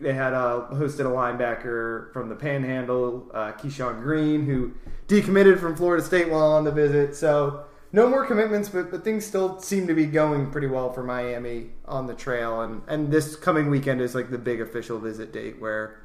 they 0.00 0.12
had 0.12 0.34
uh, 0.34 0.66
hosted 0.72 1.00
a 1.00 1.04
linebacker 1.04 2.12
from 2.12 2.28
the 2.28 2.34
Panhandle, 2.34 3.30
uh, 3.32 3.52
Keyshawn 3.52 4.02
Greene, 4.02 4.44
who 4.44 4.72
decommitted 5.06 5.60
from 5.60 5.76
Florida 5.76 6.04
State 6.04 6.28
while 6.28 6.52
on 6.52 6.64
the 6.64 6.72
visit. 6.72 7.14
So 7.14 7.64
no 7.94 8.10
more 8.10 8.26
commitments, 8.26 8.68
but 8.68 8.90
but 8.90 9.04
things 9.04 9.24
still 9.24 9.60
seem 9.60 9.86
to 9.86 9.94
be 9.94 10.04
going 10.04 10.50
pretty 10.50 10.66
well 10.66 10.92
for 10.92 11.04
Miami 11.04 11.70
on 11.86 12.08
the 12.08 12.14
trail. 12.14 12.60
And 12.60 12.82
and 12.88 13.12
this 13.12 13.36
coming 13.36 13.70
weekend 13.70 14.00
is 14.00 14.14
like 14.14 14.30
the 14.30 14.38
big 14.38 14.60
official 14.60 14.98
visit 14.98 15.32
date 15.32 15.60
where. 15.60 16.00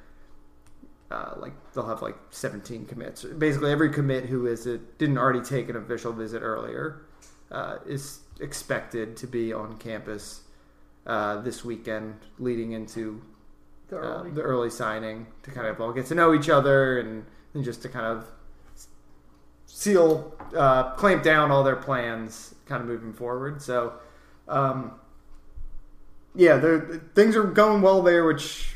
Uh, 1.12 1.34
like 1.38 1.54
they'll 1.74 1.88
have 1.88 2.04
like 2.04 2.16
17 2.30 2.86
commits. 2.86 3.24
Basically, 3.24 3.72
every 3.72 3.90
commit 3.92 4.26
who 4.26 4.46
is 4.46 4.68
it 4.68 5.00
didn't 5.00 5.18
already 5.18 5.42
take 5.42 5.68
an 5.68 5.76
official 5.76 6.14
visit 6.14 6.42
earlier 6.42 7.02
uh, 7.52 7.78
is 7.88 8.20
expected 8.40 9.18
to 9.18 9.26
be 9.26 9.52
on 9.52 9.76
campus 9.78 10.42
uh, 11.08 11.42
this 11.42 11.66
weekend, 11.66 12.14
leading 12.38 12.74
into 12.74 13.24
The 13.88 13.98
uh, 13.98 14.00
early. 14.00 14.30
the 14.30 14.42
early 14.42 14.70
signing 14.70 15.26
to 15.42 15.50
kind 15.50 15.66
of 15.66 15.82
all 15.82 15.94
get 15.94 16.06
to 16.06 16.16
know 16.16 16.32
each 16.32 16.48
other 16.48 17.00
and, 17.00 17.26
and 17.56 17.64
just 17.64 17.82
to 17.82 17.90
kind 17.90 18.06
of 18.06 18.26
seal, 19.70 20.34
uh, 20.56 20.92
clamp 20.96 21.24
down 21.24 21.52
all 21.52 21.64
their 21.64 21.76
plans, 21.76 22.56
kind 22.66 22.82
of 22.82 22.88
moving 22.88 23.14
forward. 23.14 23.62
So, 23.62 23.94
um, 24.48 24.94
yeah, 26.36 26.60
things 27.16 27.36
are 27.36 27.44
going 27.44 27.82
well 27.82 28.02
there, 28.02 28.26
which 28.26 28.76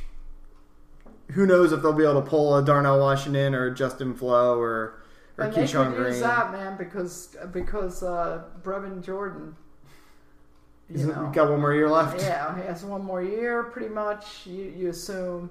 who 1.31 1.45
knows 1.45 1.71
if 1.71 1.81
they'll 1.81 1.93
be 1.93 2.03
able 2.03 2.21
to 2.21 2.27
pull 2.29 2.55
a 2.57 2.63
Darnell 2.63 2.99
Washington 2.99 3.55
or 3.55 3.71
Justin 3.71 4.13
Flowe 4.13 4.57
or 4.59 5.01
or 5.37 5.45
and 5.45 5.53
they 5.53 5.63
Keyshawn 5.63 5.87
could 5.89 5.95
Greene. 5.95 6.07
use 6.13 6.19
that 6.21 6.51
man 6.51 6.77
because 6.77 7.35
because 7.51 8.03
uh, 8.03 8.43
Brevin 8.61 9.03
Jordan. 9.03 9.55
You 10.89 10.97
He's 10.97 11.05
know, 11.07 11.31
got 11.33 11.49
one 11.49 11.61
more 11.61 11.73
year 11.73 11.89
left. 11.89 12.19
yeah, 12.21 12.55
he 12.55 12.63
has 12.67 12.83
one 12.83 13.03
more 13.03 13.23
year, 13.23 13.63
pretty 13.63 13.89
much. 13.89 14.45
You, 14.45 14.73
you 14.77 14.89
assume. 14.89 15.49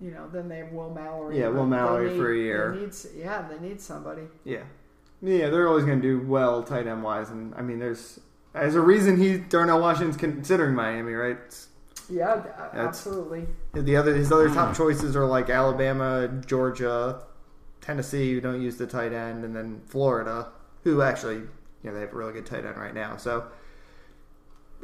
You 0.00 0.10
know, 0.10 0.28
then 0.28 0.48
they 0.48 0.58
have 0.58 0.72
Will 0.72 0.90
Mallory. 0.90 1.38
Yeah, 1.38 1.48
Will 1.48 1.60
but 1.60 1.66
Mallory 1.66 2.10
need- 2.10 2.18
for 2.18 2.32
a 2.32 2.36
year. 2.36 2.74
They 2.74 2.80
need, 2.86 2.94
yeah, 3.16 3.48
they 3.48 3.58
need 3.68 3.80
somebody. 3.80 4.22
Yeah. 4.44 4.64
Yeah, 5.22 5.48
they're 5.48 5.68
always 5.68 5.84
going 5.84 6.02
to 6.02 6.06
do 6.20 6.26
well 6.26 6.62
tight 6.62 6.86
end 6.86 7.02
wise. 7.02 7.30
And 7.30 7.54
I 7.54 7.62
mean, 7.62 7.78
there's, 7.78 8.20
there's 8.52 8.74
a 8.74 8.80
reason 8.80 9.16
he, 9.18 9.38
Darnell 9.38 9.80
Washington's 9.80 10.16
considering 10.16 10.74
Miami, 10.74 11.12
right? 11.12 11.32
It's- 11.36 11.68
Yeah, 12.10 12.36
That's- 12.36 12.74
absolutely. 12.74 13.46
the 13.72 13.96
other, 13.96 14.14
his 14.14 14.30
other 14.30 14.48
top 14.48 14.72
mm. 14.72 14.76
choices 14.76 15.16
are 15.16 15.24
like 15.24 15.48
Alabama, 15.48 16.28
Georgia, 16.44 17.22
Tennessee, 17.80 18.34
who 18.34 18.40
don't 18.40 18.60
use 18.60 18.76
the 18.76 18.86
tight 18.86 19.12
end, 19.12 19.44
and 19.44 19.54
then 19.54 19.80
Florida, 19.86 20.48
who 20.82 21.00
actually, 21.02 21.36
you 21.36 21.48
know, 21.84 21.94
they 21.94 22.00
have 22.00 22.12
a 22.12 22.16
really 22.16 22.32
good 22.32 22.46
tight 22.46 22.66
end 22.66 22.76
right 22.76 22.94
now. 22.94 23.16
So 23.16 23.44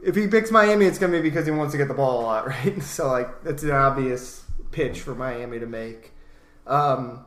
if 0.02 0.14
he 0.16 0.26
picks 0.28 0.50
Miami, 0.50 0.86
it's 0.86 0.98
going 0.98 1.12
to 1.12 1.18
be 1.18 1.28
because 1.28 1.44
he 1.44 1.50
wants 1.50 1.72
to 1.72 1.78
get 1.78 1.88
the 1.88 1.94
ball 1.94 2.20
a 2.20 2.22
lot, 2.22 2.46
right? 2.46 2.82
So, 2.82 3.08
like, 3.08 3.42
that's 3.42 3.62
an 3.62 3.72
obvious 3.72 4.44
pitch 4.70 5.00
for 5.00 5.14
Miami 5.14 5.58
to 5.58 5.66
make. 5.66 6.12
Um, 6.66 7.24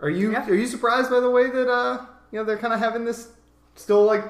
are 0.00 0.10
you 0.10 0.32
Yeah. 0.32 0.48
are 0.48 0.54
you 0.54 0.66
surprised 0.66 1.10
by 1.10 1.20
the 1.20 1.30
way 1.30 1.48
that 1.50 1.68
uh 1.70 2.06
you 2.30 2.38
know 2.38 2.44
they're 2.44 2.58
kind 2.58 2.72
of 2.72 2.80
having 2.80 3.04
this 3.04 3.30
still 3.76 4.04
like 4.04 4.24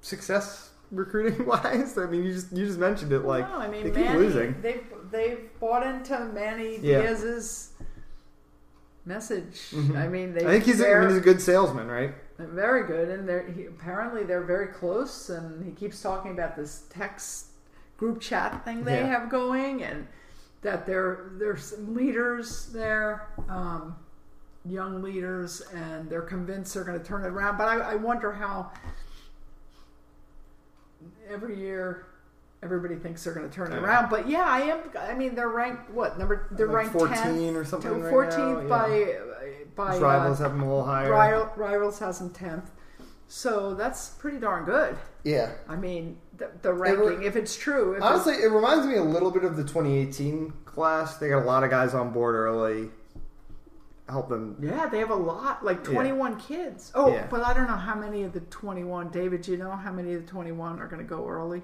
success 0.00 0.70
recruiting 0.90 1.46
wise? 1.46 1.96
I 1.98 2.06
mean, 2.06 2.24
you 2.24 2.32
just 2.34 2.52
you 2.52 2.66
just 2.66 2.78
mentioned 2.78 3.12
it 3.12 3.20
like 3.20 3.48
no, 3.48 3.56
I 3.58 3.68
mean, 3.68 3.84
they 3.84 3.90
keep 3.90 4.00
Manny, 4.06 4.18
losing. 4.18 4.60
They've 4.60 4.84
they've 5.10 5.48
bought 5.60 5.86
into 5.86 6.18
Manny 6.34 6.78
Yeah. 6.78 7.02
Diaz's 7.02 7.70
message. 9.06 9.70
Mhm. 9.72 9.96
I 9.96 10.08
mean, 10.08 10.32
they 10.34 10.44
I 10.44 10.50
think 10.52 10.64
he's 10.64 10.80
a, 10.80 10.88
I 10.90 11.00
mean, 11.00 11.08
he's 11.10 11.18
a 11.18 11.22
good 11.22 11.40
salesman, 11.40 11.88
right? 11.88 12.14
very 12.36 12.84
good, 12.84 13.10
and 13.10 13.28
they're 13.28 13.48
he, 13.48 13.66
apparently 13.66 14.24
they're 14.24 14.42
very 14.42 14.66
close. 14.66 15.30
And 15.30 15.64
he 15.64 15.70
keeps 15.70 16.02
talking 16.02 16.32
about 16.32 16.56
this 16.56 16.82
text 16.90 17.46
group 17.96 18.20
chat 18.20 18.64
thing 18.64 18.82
they 18.82 18.98
Yeah. 18.98 19.06
have 19.06 19.30
going, 19.30 19.84
and 19.84 20.08
that 20.64 20.86
there 20.86 21.30
there's 21.38 21.62
some 21.62 21.94
leaders 21.94 22.66
there, 22.72 23.28
um, 23.48 23.94
young 24.64 25.00
leaders, 25.02 25.62
and 25.72 26.10
they're 26.10 26.22
convinced 26.22 26.74
they're 26.74 26.84
going 26.84 26.98
to 26.98 27.04
turn 27.04 27.22
it 27.22 27.28
around. 27.28 27.56
But 27.58 27.68
I, 27.68 27.92
I 27.92 27.94
wonder 27.94 28.32
how 28.32 28.72
every 31.28 31.56
year. 31.58 32.06
Everybody 32.62 32.94
thinks 32.96 33.22
they're 33.22 33.34
going 33.34 33.46
to 33.46 33.54
turn 33.54 33.72
it 33.72 33.74
Yeah. 33.74 33.82
around, 33.82 34.08
but 34.08 34.26
yeah, 34.26 34.44
I 34.48 34.60
am. 34.62 34.78
I 34.98 35.12
mean, 35.12 35.34
they're 35.34 35.50
ranked 35.50 35.90
what 35.90 36.18
number? 36.18 36.48
They're 36.52 36.66
Like 36.66 36.76
ranked 36.76 36.92
14 36.94 37.14
10th, 37.16 37.54
or 37.56 37.62
something 37.66 38.00
right 38.00 38.08
Fourteenth 38.10 38.66
by 38.70 38.88
yeah. 38.88 39.18
by 39.76 39.92
His 39.92 40.00
uh, 40.02 40.06
rivals 40.06 40.38
have 40.38 40.52
him 40.52 40.62
a 40.62 40.64
little 40.64 40.82
higher. 40.82 41.10
Rival, 41.10 41.52
Rivals 41.56 41.98
has 41.98 42.22
him 42.22 42.30
tenth, 42.30 42.70
so 43.28 43.74
that's 43.74 44.08
pretty 44.12 44.38
darn 44.38 44.64
good. 44.64 44.96
Yeah. 45.24 45.52
I 45.68 45.76
mean, 45.76 46.16
the, 46.36 46.50
the 46.62 46.72
ranking, 46.72 47.22
if 47.22 47.36
it's 47.36 47.56
true, 47.56 47.94
if 47.94 48.02
Honestly, 48.02 48.34
it 48.34 48.50
reminds 48.50 48.86
me 48.86 48.96
a 48.96 49.02
little 49.02 49.30
bit 49.30 49.44
of 49.44 49.56
the 49.56 49.62
2018 49.62 50.52
class. 50.64 51.16
They 51.18 51.28
got 51.28 51.42
a 51.42 51.46
lot 51.46 51.62
of 51.64 51.70
guys 51.70 51.94
on 51.94 52.10
board 52.12 52.34
early. 52.34 52.90
Help 54.08 54.28
them. 54.28 54.56
yeah, 54.60 54.86
they 54.86 54.98
have 54.98 55.10
a 55.10 55.14
lot, 55.14 55.64
like 55.64 55.78
Yeah. 55.86 55.92
twenty-one 55.94 56.36
kids. 56.38 56.92
Oh, 56.94 57.10
Yeah. 57.10 57.26
but 57.30 57.42
I 57.42 57.54
don't 57.54 57.66
know 57.66 57.72
how 57.76 57.94
many 57.94 58.22
of 58.24 58.34
the 58.34 58.40
twenty-one. 58.40 59.08
David, 59.08 59.40
do 59.40 59.52
you 59.52 59.56
know 59.56 59.70
how 59.70 59.90
many 59.92 60.12
of 60.12 60.26
the 60.26 60.30
twenty-one 60.30 60.78
are 60.78 60.86
going 60.86 61.00
to 61.02 61.08
go 61.08 61.26
early? 61.26 61.62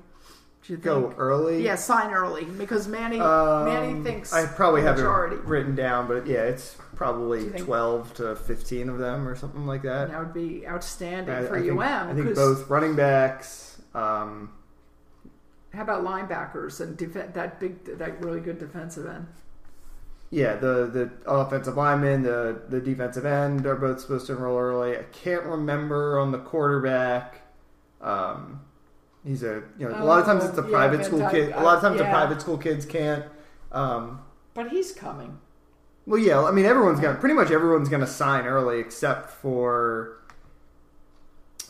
Do 0.66 0.72
you 0.72 0.78
Go 0.78 1.02
think? 1.08 1.14
early. 1.18 1.62
Yeah, 1.62 1.74
sign 1.74 2.12
early 2.14 2.44
because 2.46 2.88
Manny 2.88 3.20
Um, 3.20 3.64
Manny 3.66 4.02
thinks 4.02 4.32
I 4.32 4.46
probably 4.46 4.80
have 4.82 4.96
majority. 4.96 5.36
it 5.36 5.44
written 5.44 5.74
down, 5.74 6.06
but 6.08 6.26
yeah, 6.26 6.44
it's 6.44 6.76
probably 6.96 7.50
12 7.50 8.14
to 8.14 8.36
15 8.36 8.88
of 8.88 8.98
them 8.98 9.28
or 9.28 9.34
something 9.36 9.66
like 9.66 9.82
that. 9.82 10.08
That 10.10 10.18
would 10.20 10.32
be 10.34 10.66
outstanding 10.66 11.34
I, 11.34 11.42
for 11.44 11.56
I 11.56 11.60
think, 11.60 11.72
UM. 11.72 11.80
I 12.10 12.14
think 12.14 12.34
both 12.34 12.70
running 12.70 12.94
backs. 12.94 13.78
Um, 13.94 14.50
How 15.72 15.82
about 15.82 16.04
linebackers 16.04 16.80
and 16.80 16.96
def- 16.96 17.14
that 17.34 17.60
big, 17.60 17.84
that 17.98 18.20
really 18.20 18.40
good 18.40 18.58
defensive 18.58 19.06
end? 19.06 19.26
yeah, 20.30 20.54
the 20.56 20.86
the 20.86 21.10
offensive 21.30 21.76
lineman, 21.76 22.22
the 22.22 22.62
the 22.68 22.80
defensive 22.80 23.26
end 23.26 23.66
are 23.66 23.74
both 23.76 24.00
supposed 24.00 24.26
to 24.26 24.32
enroll 24.32 24.58
early. 24.58 24.96
I 24.96 25.02
can't 25.12 25.44
remember 25.44 26.18
on 26.20 26.30
the 26.30 26.38
quarterback. 26.38 27.42
Um, 28.00 28.60
he's 29.24 29.42
a 29.42 29.62
you 29.78 29.88
know 29.88 29.94
a 29.98 30.04
lot 30.04 30.20
of 30.20 30.26
times 30.26 30.44
it's 30.44 30.56
the 30.56 30.62
Oh, 30.62 30.68
yeah, 30.68 30.70
private 30.70 31.04
school 31.04 31.24
kid. 31.24 31.52
A 31.54 31.60
lot 31.62 31.76
of 31.76 31.82
times 31.82 31.96
uh, 31.96 32.04
the 32.04 32.04
private 32.04 32.40
school 32.40 32.58
kids 32.58 32.86
can't. 32.86 33.24
Um, 33.72 34.20
But 34.54 34.68
he's 34.70 34.92
coming. 34.92 35.40
well, 36.06 36.18
yeah, 36.20 36.42
I 36.42 36.50
mean 36.50 36.64
everyone's 36.66 37.00
gonna 37.00 37.18
pretty 37.18 37.34
much 37.34 37.50
everyone's 37.50 37.88
gonna 37.88 38.06
sign 38.06 38.46
early 38.46 38.80
except 38.80 39.30
for, 39.30 40.18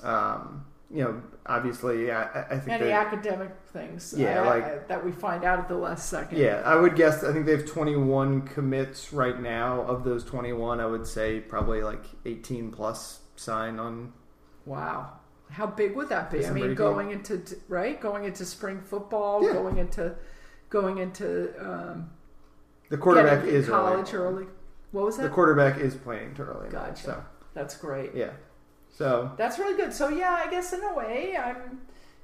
um, 0.02 0.64
you 0.90 1.04
know, 1.04 1.22
obviously, 1.50 2.06
yeah, 2.06 2.28
I, 2.34 2.54
I 2.54 2.58
think 2.58 2.80
Any 2.80 2.92
academic 2.92 3.50
things 3.72 4.14
Yeah, 4.16 4.42
uh, 4.42 4.46
like- 4.46 4.64
uh, 4.64 4.76
that 4.88 5.04
we 5.04 5.12
find 5.12 5.44
out 5.44 5.58
at 5.58 5.68
the 5.68 5.76
last 5.76 6.08
second. 6.08 6.38
Yeah, 6.38 6.62
I 6.64 6.76
would 6.76 6.94
guess. 6.96 7.24
I 7.24 7.32
think 7.32 7.44
they 7.46 7.52
have 7.56 7.66
21 7.66 8.42
commits 8.42 9.12
right 9.12 9.38
now. 9.40 9.82
Of 9.82 10.04
those 10.04 10.24
21, 10.24 10.80
I 10.80 10.86
would 10.86 11.06
say 11.06 11.40
probably 11.40 11.82
like 11.82 12.04
18 12.24 12.70
plus 12.70 13.20
sign 13.36 13.78
on. 13.78 14.12
Wow. 14.64 15.14
How 15.50 15.66
big 15.66 15.96
would 15.96 16.08
that 16.10 16.30
be? 16.30 16.46
I 16.46 16.50
mean, 16.50 16.64
18th. 16.70 16.76
going 16.76 17.10
into 17.10 17.42
right, 17.68 18.00
going 18.00 18.24
into 18.24 18.44
spring 18.44 18.80
football, 18.80 19.42
Yeah. 19.44 19.52
going 19.54 19.78
into 19.78 20.14
going 20.68 20.98
into 20.98 21.52
um, 21.60 22.10
The 22.88 22.96
quarterback 22.96 23.44
is 23.44 23.68
college 23.68 24.14
early. 24.14 24.44
early. 24.44 24.46
What 24.92 25.06
was 25.06 25.16
that? 25.16 25.24
The 25.24 25.28
quarterback 25.30 25.78
is 25.78 25.96
playing 25.96 26.34
to 26.34 26.42
early. 26.42 26.68
Gotcha. 26.70 27.02
So 27.02 27.24
That's 27.54 27.76
great. 27.76 28.14
yeah, 28.14 28.30
so 28.96 29.32
That's 29.36 29.58
really 29.58 29.76
good. 29.76 29.92
So 29.92 30.08
yeah, 30.08 30.40
I 30.44 30.50
guess 30.50 30.72
in 30.72 30.82
a 30.82 30.94
way, 30.94 31.36
I'm. 31.36 31.80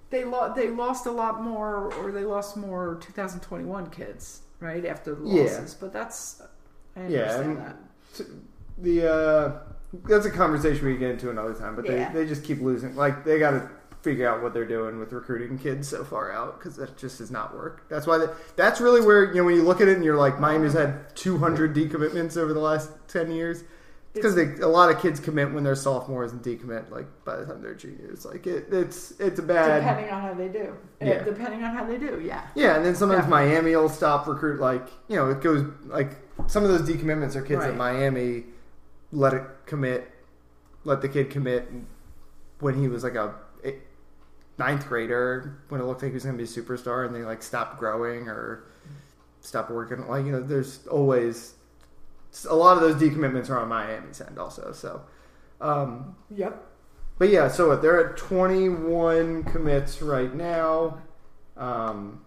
They 0.08 0.24
lo- 0.24 0.52
they 0.54 0.68
lost 0.70 1.06
a 1.06 1.10
lot 1.10 1.42
more, 1.42 1.92
or 1.94 2.12
they 2.12 2.22
lost 2.24 2.56
more 2.56 2.96
2021 3.00 3.90
kids, 3.90 4.42
right 4.60 4.84
after 4.86 5.14
the 5.16 5.26
Yeah. 5.28 5.42
losses. 5.42 5.74
But 5.74 5.92
that's 5.92 6.40
I 6.96 7.06
Yeah, 7.08 7.22
understand 7.22 7.48
and- 7.58 7.66
that. 7.66 8.26
the 8.78 9.12
uh, 9.12 9.52
that's 10.04 10.26
a 10.26 10.30
conversation 10.30 10.86
we 10.86 10.96
get 10.96 11.10
into 11.10 11.30
another 11.30 11.54
time. 11.54 11.74
But 11.74 11.86
Yeah. 11.86 12.12
they, 12.12 12.20
they 12.22 12.28
just 12.28 12.44
keep 12.44 12.60
losing. 12.60 12.94
Like 12.94 13.24
they 13.24 13.38
got 13.40 13.50
to 13.52 13.68
figure 14.02 14.28
out 14.28 14.40
what 14.40 14.54
they're 14.54 14.64
doing 14.64 15.00
with 15.00 15.12
recruiting 15.12 15.58
kids 15.58 15.88
so 15.88 16.04
far 16.04 16.30
out 16.30 16.58
because 16.60 16.76
that 16.76 16.96
just 16.96 17.18
does 17.18 17.32
not 17.32 17.56
work. 17.56 17.82
That's 17.88 18.06
why 18.06 18.18
the, 18.18 18.32
that's 18.54 18.80
really 18.80 19.00
where 19.00 19.24
you 19.24 19.34
know 19.36 19.44
when 19.44 19.56
you 19.56 19.62
look 19.62 19.80
at 19.80 19.88
it 19.88 19.96
and 19.96 20.04
you're 20.04 20.16
like 20.16 20.38
Miami's 20.38 20.74
had 20.74 21.16
200 21.16 21.74
decommitments 21.74 22.36
over 22.36 22.52
the 22.52 22.60
last 22.60 22.90
10 23.08 23.32
years. 23.32 23.64
Because 24.16 24.36
a 24.36 24.66
lot 24.66 24.90
of 24.90 25.00
kids 25.00 25.20
commit 25.20 25.52
when 25.52 25.62
they're 25.64 25.74
sophomores 25.74 26.32
and 26.32 26.42
decommit 26.42 26.90
like 26.90 27.06
by 27.24 27.36
the 27.36 27.46
time 27.46 27.62
they're 27.62 27.74
juniors. 27.74 28.24
Like 28.24 28.46
it, 28.46 28.66
it's 28.72 29.12
it's 29.20 29.38
a 29.38 29.42
bad. 29.42 29.80
Depending 29.80 30.10
on 30.10 30.22
how 30.22 30.34
they 30.34 30.48
do. 30.48 30.74
Yeah. 31.00 31.22
Depending 31.22 31.62
on 31.62 31.74
how 31.74 31.84
they 31.84 31.98
do, 31.98 32.20
yeah. 32.24 32.46
Yeah, 32.54 32.76
and 32.76 32.84
then 32.84 32.94
sometimes 32.94 33.24
Definitely. 33.24 33.48
Miami 33.50 33.76
will 33.76 33.88
stop 33.88 34.26
recruit. 34.26 34.60
Like 34.60 34.88
you 35.08 35.16
know, 35.16 35.30
it 35.30 35.40
goes 35.40 35.64
like 35.86 36.16
some 36.48 36.64
of 36.64 36.70
those 36.70 36.82
decommitments 36.88 37.36
are 37.36 37.42
kids 37.42 37.60
Right. 37.60 37.70
at 37.70 37.76
Miami 37.76 38.44
let 39.12 39.32
it 39.34 39.42
commit, 39.66 40.10
let 40.84 41.00
the 41.00 41.08
kid 41.08 41.30
commit 41.30 41.68
when 42.60 42.74
he 42.78 42.88
was 42.88 43.04
like 43.04 43.14
a 43.14 43.34
ninth 44.58 44.88
grader 44.88 45.58
when 45.68 45.80
it 45.80 45.84
looked 45.84 46.02
like 46.02 46.10
he 46.10 46.14
was 46.14 46.24
going 46.24 46.36
to 46.36 46.42
be 46.42 46.48
a 46.48 46.52
superstar, 46.52 47.06
and 47.06 47.14
they 47.14 47.22
like 47.22 47.42
stopped 47.42 47.78
growing 47.78 48.28
or 48.28 48.64
stopped 49.40 49.70
working. 49.70 50.06
Like 50.08 50.24
you 50.24 50.32
know, 50.32 50.42
there's 50.42 50.86
always 50.86 51.54
a 52.44 52.54
lot 52.54 52.76
of 52.76 52.82
those 52.82 52.96
decommitments 53.00 53.48
are 53.50 53.58
on 53.58 53.68
Miami's 53.68 54.20
end 54.20 54.38
also. 54.38 54.72
So. 54.72 55.02
Um, 55.60 56.16
Yep. 56.30 56.62
but 57.18 57.28
yeah, 57.30 57.48
so 57.48 57.74
they're 57.76 58.10
at 58.10 58.16
21 58.18 59.44
commits 59.44 60.02
right 60.02 60.34
now. 60.34 60.98
Um, 61.56 62.20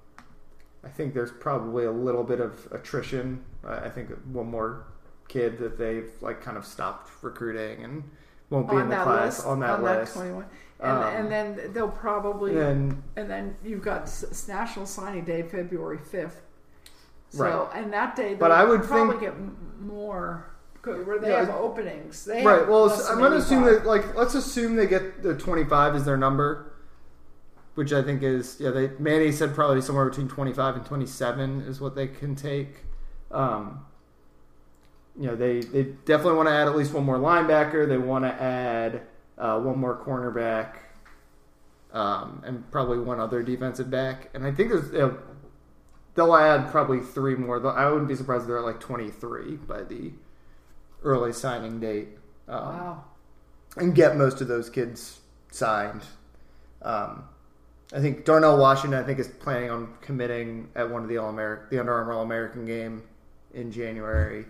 I 0.83 0.87
think 0.89 1.13
there's 1.13 1.31
probably 1.31 1.85
a 1.85 1.91
little 1.91 2.23
bit 2.23 2.39
of 2.39 2.67
attrition. 2.71 3.43
I 3.63 3.81
I 3.85 3.89
think 3.89 4.09
one 4.31 4.49
more 4.49 4.85
kid 5.27 5.59
that 5.59 5.77
they've 5.77 6.09
like 6.21 6.41
kind 6.41 6.57
of 6.57 6.65
stopped 6.65 7.11
recruiting 7.21 7.83
and 7.83 8.03
won't 8.49 8.67
be 8.67 8.77
on 8.77 8.83
in 8.83 8.89
the 8.89 8.95
class 8.95 9.37
list, 9.37 9.47
on 9.47 9.59
that 9.59 9.83
list. 9.83 10.15
21. 10.15 10.45
And, 10.79 10.91
Um, 10.91 11.03
and 11.03 11.31
then 11.31 11.73
they'll 11.73 11.89
probably, 11.89 12.57
and 12.57 13.03
and 13.15 13.29
then 13.29 13.57
you've 13.63 13.83
got 13.83 14.09
National 14.47 14.85
Signing 14.87 15.25
Day, 15.25 15.43
February 15.43 15.99
5th. 15.99 16.41
So, 17.29 17.43
Right. 17.43 17.69
and 17.83 17.93
that 17.93 18.15
day, 18.15 18.35
But 18.35 18.51
I 18.51 18.63
would 18.63 18.83
probably 18.83 19.17
think- 19.17 19.21
get 19.21 19.81
more, 19.81 20.45
where 20.83 21.19
they 21.19 21.29
Yeah, 21.29 21.45
have 21.45 21.49
openings. 21.55 22.25
They 22.25 22.43
right, 22.45 22.59
have 22.61 22.69
well, 22.69 22.89
I'm 23.09 23.19
going 23.19 23.31
to 23.31 23.37
assume 23.37 23.63
that 23.65 23.85
like 23.85 24.15
let's 24.15 24.33
assume 24.33 24.75
they 24.75 24.87
get 24.87 25.21
the 25.21 25.35
25 25.35 25.95
is 25.95 26.05
their 26.05 26.17
number, 26.17 26.71
which 27.75 27.93
I 27.93 28.01
think 28.01 28.23
is 28.23 28.59
yeah. 28.59 28.71
They 28.71 28.89
Manny 28.97 29.31
said 29.31 29.53
probably 29.53 29.81
somewhere 29.81 30.09
between 30.09 30.27
25 30.27 30.75
and 30.77 30.85
27 30.85 31.61
is 31.61 31.79
what 31.79 31.95
they 31.95 32.07
can 32.07 32.35
take. 32.35 32.85
Um, 33.29 33.85
you 35.15 35.27
know, 35.27 35.35
they 35.35 35.59
they 35.61 35.83
definitely 36.05 36.33
want 36.37 36.47
to 36.49 36.53
add 36.55 36.67
at 36.67 36.75
least 36.75 36.93
one 36.93 37.03
more 37.03 37.17
linebacker. 37.17 37.87
They 37.87 37.97
want 37.99 38.25
to 38.25 38.41
add 38.41 39.01
uh, 39.37 39.59
one 39.59 39.77
more 39.77 39.95
cornerback, 39.95 40.75
um, 41.93 42.41
and 42.45 42.69
probably 42.71 42.97
one 42.99 43.19
other 43.19 43.43
defensive 43.43 43.91
back. 43.91 44.29
And 44.33 44.43
I 44.45 44.51
think 44.51 44.69
there's 44.71 44.91
uh, 44.93 45.13
they'll 46.19 46.35
add 46.35 46.69
probably 46.69 46.99
three 46.99 47.35
more. 47.35 47.65
I 47.75 47.89
wouldn't 47.89 48.07
be 48.07 48.15
surprised 48.15 48.43
if 48.43 48.47
they're 48.47 48.57
at 48.59 48.65
like 48.65 48.79
23 48.79 49.55
by 49.57 49.83
the 49.83 50.11
early 51.03 51.31
signing 51.33 51.79
date. 51.79 52.09
Um, 52.47 52.57
Wow. 52.77 53.03
and 53.77 53.95
get 53.95 54.17
most 54.17 54.41
of 54.41 54.47
those 54.47 54.69
kids 54.69 55.19
signed. 55.51 56.01
Um, 56.81 57.23
I 57.93 57.99
think 58.01 58.25
Darnell 58.25 58.57
Washington, 58.57 58.99
I 58.99 59.03
think, 59.03 59.19
is 59.19 59.27
planning 59.27 59.69
on 59.71 59.93
committing 60.01 60.69
at 60.75 60.89
one 60.89 61.03
of 61.03 61.09
the 61.09 61.17
All 61.17 61.29
American, 61.29 61.67
the 61.69 61.79
Under 61.79 61.93
Armour 61.93 62.13
All 62.13 62.21
American 62.23 62.65
game 62.65 63.03
in 63.53 63.71
January. 63.71 64.45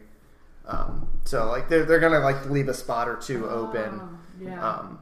Um, 0.65 1.07
so 1.25 1.47
like 1.47 1.67
they're 1.69 1.85
they're 1.85 1.99
gonna 1.99 2.19
like 2.19 2.49
leave 2.49 2.67
a 2.67 2.73
spot 2.73 3.07
or 3.07 3.15
two 3.15 3.47
open. 3.49 3.99
Oh, 4.01 4.09
yeah. 4.41 4.63
Um, 4.69 4.99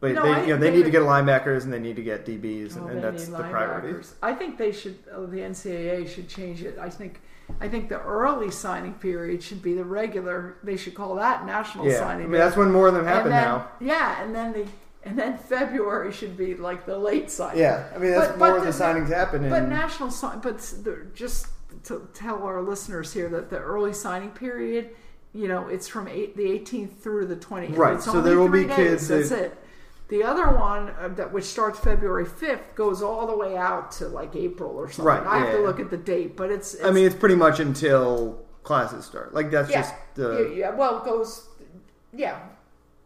but 0.00 0.12
No, 0.14 0.22
they 0.22 0.42
you 0.42 0.54
know 0.54 0.56
they 0.60 0.70
need 0.70 0.84
to 0.84 0.90
get 0.90 1.02
linebackers 1.02 1.64
and 1.64 1.72
they 1.72 1.78
need 1.80 1.96
to 1.96 2.02
get 2.02 2.24
DBs 2.24 2.76
Oh, 2.76 2.80
and, 2.82 2.88
they 2.88 2.92
and 2.94 3.02
that's 3.02 3.26
the 3.28 3.42
priority. 3.42 4.06
I 4.22 4.32
think 4.32 4.56
they 4.58 4.72
should. 4.72 4.98
Oh, 5.12 5.26
the 5.26 5.38
NCAA 5.38 6.08
should 6.08 6.28
change 6.28 6.62
it. 6.62 6.78
I 6.80 6.88
think. 6.88 7.20
I 7.60 7.68
think 7.68 7.88
the 7.88 7.98
early 8.02 8.50
signing 8.50 8.92
period 8.92 9.42
should 9.42 9.62
be 9.62 9.72
the 9.72 9.82
regular. 9.84 10.58
They 10.62 10.76
should 10.76 10.94
call 10.94 11.14
that 11.14 11.46
national 11.46 11.84
signing. 11.90 11.96
Yeah, 12.00 12.06
I 12.06 12.16
mean 12.18 12.30
day. 12.32 12.38
that's 12.38 12.56
when 12.56 12.70
more 12.70 12.88
of 12.88 12.94
them 12.94 13.06
happen 13.06 13.30
then- 13.30 13.42
now. 13.42 13.68
Yeah, 13.80 14.22
and 14.22 14.34
then 14.34 14.52
the 14.52 14.66
and 15.04 15.18
then 15.18 15.38
February 15.38 16.12
should 16.12 16.36
be 16.36 16.54
like 16.54 16.84
the 16.84 16.98
late 16.98 17.30
signing. 17.30 17.60
Yeah, 17.60 17.88
I 17.94 17.98
mean 17.98 18.10
that's 18.10 18.28
But- 18.28 18.38
more 18.38 18.48
but 18.50 18.56
of 18.58 18.64
the, 18.66 18.72
the- 18.72 18.84
signings 18.84 19.08
happen. 19.08 19.48
But 19.48 19.62
in- 19.62 19.70
national 19.70 20.10
sign, 20.10 20.40
but 20.40 20.58
the, 20.58 21.06
just 21.14 21.46
to 21.84 22.06
tell 22.12 22.42
our 22.42 22.60
listeners 22.60 23.12
here 23.14 23.28
that 23.30 23.48
the 23.50 23.58
early 23.58 23.94
signing 23.94 24.30
period, 24.30 24.90
you 25.32 25.48
know, 25.48 25.68
it's 25.68 25.88
from 25.88 26.06
eight, 26.06 26.36
the 26.36 26.42
18th 26.44 26.98
through 26.98 27.26
the 27.26 27.36
20th. 27.36 27.76
Right, 27.76 27.94
It's 27.94 28.04
so 28.04 28.20
there 28.20 28.38
will 28.38 28.48
be 28.48 28.64
kids 28.66 29.08
That's 29.08 29.30
it. 29.30 29.56
The 30.08 30.22
other 30.22 30.48
one 30.56 30.88
uh, 30.98 31.08
that 31.16 31.32
which 31.32 31.44
starts 31.44 31.78
February 31.78 32.24
5th 32.24 32.74
goes 32.74 33.02
all 33.02 33.26
the 33.26 33.36
way 33.36 33.56
out 33.56 33.92
to 33.92 34.08
like 34.08 34.34
April 34.34 34.70
or 34.70 34.88
something. 34.90 35.04
Right, 35.04 35.26
I 35.26 35.38
have 35.38 35.50
to 35.52 35.58
yeah. 35.60 35.66
look 35.66 35.80
at 35.80 35.90
the 35.90 35.98
date, 35.98 36.36
but 36.36 36.50
it's. 36.50 36.74
it's 36.74 36.84
I 36.84 36.90
mean 36.90 37.04
it's 37.04 37.14
pretty 37.14 37.34
much 37.34 37.60
until 37.60 38.42
classes 38.62 39.04
start. 39.04 39.34
Like 39.34 39.50
that's 39.50 39.70
yeah, 39.70 39.82
just 39.82 39.94
the 40.14 40.54
yeah, 40.56 40.70
Well, 40.70 40.98
it 40.98 41.04
goes. 41.04 41.46
Yeah, 42.12 42.38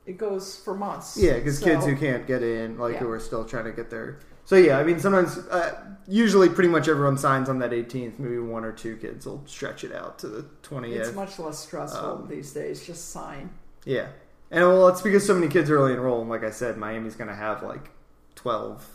it 0.06 0.16
goes 0.16 0.56
for 0.56 0.74
months. 0.74 1.16
Yeah, 1.16 1.34
because 1.34 1.58
So- 1.58 1.66
kids 1.66 1.84
who 1.86 1.96
can't 1.96 2.26
get 2.26 2.42
in, 2.42 2.78
like 2.78 2.96
who 2.96 3.10
are 3.10 3.20
still 3.20 3.44
trying 3.44 3.64
to 3.64 3.72
get 3.72 3.90
their. 3.90 4.20
So 4.44 4.56
yeah, 4.56 4.78
I 4.78 4.82
mean, 4.82 4.98
sometimes, 4.98 5.38
uh, 5.38 5.72
usually, 6.08 6.48
pretty 6.48 6.68
much 6.68 6.88
everyone 6.88 7.16
signs 7.16 7.48
on 7.48 7.60
that 7.60 7.70
18th. 7.70 8.18
Maybe 8.18 8.38
one 8.40 8.64
or 8.64 8.72
two 8.72 8.96
kids 8.96 9.24
will 9.24 9.42
stretch 9.46 9.84
it 9.84 9.92
out 9.92 10.18
to 10.18 10.28
the 10.28 10.44
20th. 10.64 10.96
It's 10.96 11.14
much 11.14 11.38
less 11.38 11.60
stressful 11.60 12.22
Um, 12.22 12.28
these 12.28 12.52
days. 12.52 12.84
Just 12.84 13.10
sign. 13.10 13.50
yeah, 13.84 14.08
and 14.52 14.64
well, 14.64 14.86
it's 14.88 15.02
because 15.02 15.26
so 15.26 15.34
many 15.34 15.48
kids 15.48 15.68
are 15.70 15.76
early 15.78 15.94
enroll. 15.94 16.20
And 16.20 16.30
like 16.30 16.44
I 16.44 16.50
said, 16.50 16.76
Miami's 16.76 17.16
going 17.16 17.28
to 17.28 17.34
have 17.34 17.62
like 17.64 17.90
12 18.36 18.86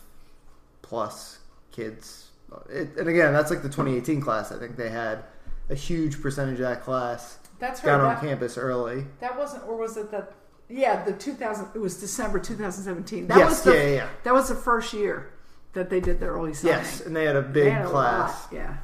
plus 0.82 1.40
kids. 1.72 2.28
It, 2.70 2.96
and 2.96 3.08
again, 3.08 3.34
that's 3.34 3.50
like 3.50 3.60
the 3.62 3.68
2018 3.68 4.20
class. 4.22 4.50
I 4.52 4.58
think 4.58 4.76
they 4.76 4.88
had 4.88 5.24
a 5.68 5.74
huge 5.74 6.22
percentage 6.22 6.54
of 6.54 6.60
that 6.60 6.82
class 6.82 7.38
That's 7.58 7.80
right. 7.84 7.90
got 7.90 8.00
on 8.00 8.14
that- 8.14 8.20
campus 8.22 8.56
early. 8.56 9.04
That 9.20 9.36
wasn't, 9.36 9.64
or 9.68 9.76
was 9.76 9.98
it 9.98 10.10
that? 10.12 10.32
Yeah, 10.70 11.02
the 11.04 11.12
2000. 11.12 11.68
It 11.74 11.78
was 11.78 11.98
December 11.98 12.38
2017. 12.38 13.26
That 13.26 13.38
yes, 13.38 13.48
was 13.50 13.62
the, 13.62 13.74
yeah, 13.74 13.82
yeah, 13.82 13.94
yeah. 13.94 14.08
That 14.24 14.34
was 14.34 14.48
the 14.48 14.54
first 14.54 14.92
year 14.94 15.32
that 15.74 15.88
they 15.90 16.00
did 16.00 16.20
their 16.20 16.32
early 16.32 16.54
signing. 16.54 16.76
Yes, 16.78 17.00
and 17.00 17.14
they 17.16 17.24
had 17.24 17.36
a 17.36 17.42
big 17.42 17.72
had 17.72 17.84
a 17.86 17.88
class. 17.88 18.44
lot, 18.44 18.52
Yeah. 18.52 18.76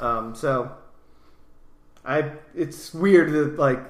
Um, 0.00 0.34
so 0.34 0.72
I 2.04 2.32
it's 2.54 2.94
weird 2.94 3.32
that 3.32 3.58
like 3.58 3.80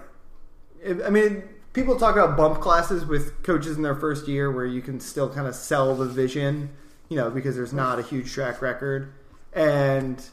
I 1.04 1.10
mean 1.10 1.42
people 1.78 1.96
talk 1.96 2.16
about 2.16 2.36
bump 2.36 2.60
classes 2.60 3.04
with 3.06 3.40
coaches 3.44 3.76
in 3.76 3.82
their 3.84 3.94
first 3.94 4.26
year 4.26 4.50
where 4.50 4.66
you 4.66 4.82
can 4.82 4.98
still 4.98 5.32
kind 5.32 5.46
of 5.46 5.54
sell 5.54 5.94
the 5.94 6.06
vision, 6.06 6.70
you 7.08 7.16
know, 7.16 7.30
because 7.30 7.54
there's 7.54 7.72
not 7.72 8.00
a 8.00 8.02
huge 8.02 8.32
track 8.32 8.60
record. 8.60 9.12
And 9.52 10.24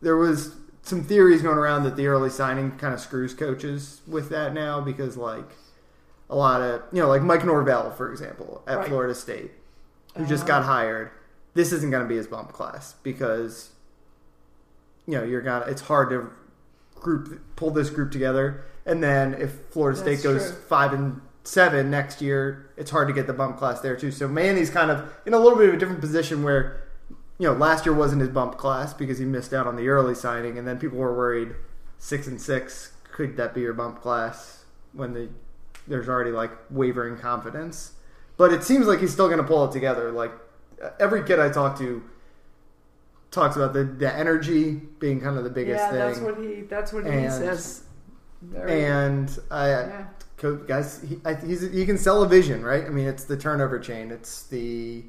there 0.00 0.16
was 0.16 0.56
some 0.82 1.04
theories 1.04 1.42
going 1.42 1.58
around 1.58 1.84
that 1.84 1.94
the 1.94 2.08
early 2.08 2.28
signing 2.28 2.72
kind 2.72 2.92
of 2.92 2.98
screws 2.98 3.34
coaches 3.34 4.00
with 4.08 4.30
that 4.30 4.52
now 4.52 4.80
because 4.80 5.16
like 5.16 5.48
a 6.28 6.34
lot 6.34 6.60
of 6.60 6.82
you 6.92 7.00
know 7.00 7.06
like 7.08 7.22
Mike 7.22 7.44
Norvell 7.44 7.92
for 7.92 8.10
example 8.10 8.62
at 8.66 8.78
Right. 8.78 8.88
Florida 8.88 9.14
State 9.14 9.52
who 10.16 10.26
just 10.26 10.42
Uh-huh. 10.42 10.60
got 10.60 10.64
hired. 10.64 11.10
This 11.54 11.72
isn't 11.72 11.90
going 11.90 12.02
to 12.02 12.08
be 12.08 12.16
his 12.16 12.26
bump 12.26 12.52
class 12.52 12.94
because 13.04 13.70
you 15.06 15.14
know 15.14 15.22
you're 15.22 15.40
gonna. 15.40 15.66
It's 15.66 15.82
hard 15.82 16.10
to 16.10 16.30
group 17.00 17.40
pull 17.56 17.70
this 17.70 17.90
group 17.90 18.10
together, 18.10 18.64
and 18.86 19.02
then 19.02 19.34
if 19.34 19.52
Florida 19.70 20.00
That's 20.00 20.20
State 20.20 20.28
goes 20.28 20.50
true. 20.50 20.60
five 20.68 20.92
and 20.92 21.20
seven 21.44 21.90
next 21.90 22.20
year, 22.20 22.70
it's 22.76 22.90
hard 22.90 23.08
to 23.08 23.14
get 23.14 23.26
the 23.26 23.32
bump 23.32 23.56
class 23.56 23.80
there 23.80 23.96
too. 23.96 24.10
So 24.10 24.28
Manny's 24.28 24.70
kind 24.70 24.90
of 24.90 25.12
in 25.26 25.34
a 25.34 25.38
little 25.38 25.58
bit 25.58 25.68
of 25.68 25.74
a 25.74 25.78
different 25.78 26.00
position 26.00 26.42
where 26.42 26.82
you 27.38 27.46
know 27.48 27.54
last 27.54 27.86
year 27.86 27.94
wasn't 27.94 28.20
his 28.20 28.30
bump 28.30 28.58
class 28.58 28.92
because 28.92 29.18
he 29.18 29.24
missed 29.24 29.52
out 29.54 29.66
on 29.66 29.76
the 29.76 29.88
early 29.88 30.14
signing, 30.14 30.58
and 30.58 30.66
then 30.66 30.78
people 30.78 30.98
were 30.98 31.14
worried 31.14 31.54
six 31.98 32.26
and 32.26 32.40
six 32.40 32.92
could 33.10 33.36
that 33.36 33.52
be 33.52 33.60
your 33.62 33.72
bump 33.72 34.00
class 34.00 34.64
when 34.92 35.12
the 35.12 35.28
there's 35.88 36.08
already 36.08 36.30
like 36.30 36.50
wavering 36.70 37.16
confidence. 37.16 37.92
But 38.36 38.52
it 38.52 38.62
seems 38.62 38.86
like 38.86 39.00
he's 39.00 39.12
still 39.12 39.26
going 39.26 39.38
to 39.38 39.44
pull 39.44 39.64
it 39.64 39.72
together. 39.72 40.12
Like 40.12 40.30
every 41.00 41.24
kid 41.24 41.40
I 41.40 41.48
talk 41.48 41.78
to 41.78 42.02
talks 43.30 43.56
about 43.56 43.72
the, 43.74 43.84
the 43.84 44.12
energy 44.14 44.74
being 44.98 45.20
kind 45.20 45.36
of 45.36 45.44
the 45.44 45.50
biggest 45.50 45.78
yeah, 45.80 45.90
thing. 45.90 45.98
that's 45.98 46.20
what 46.20 46.38
he. 46.38 46.60
That's 46.62 46.92
what 46.92 47.04
he 47.04 47.10
And- 47.10 47.32
says. 47.32 47.82
Very- 48.40 48.84
and 48.84 49.36
I, 49.50 49.68
yeah. 49.70 50.04
guys, 50.68 51.02
he, 51.02 51.18
I, 51.24 51.34
he's, 51.34 51.60
he 51.72 51.84
can 51.84 51.98
sell 51.98 52.22
a 52.22 52.28
vision, 52.28 52.64
right? 52.64 52.84
I 52.84 52.88
mean, 52.88 53.08
it's 53.08 53.24
the 53.24 53.36
turnover 53.36 53.80
chain, 53.80 54.12
it's 54.12 54.44
the 54.44 55.02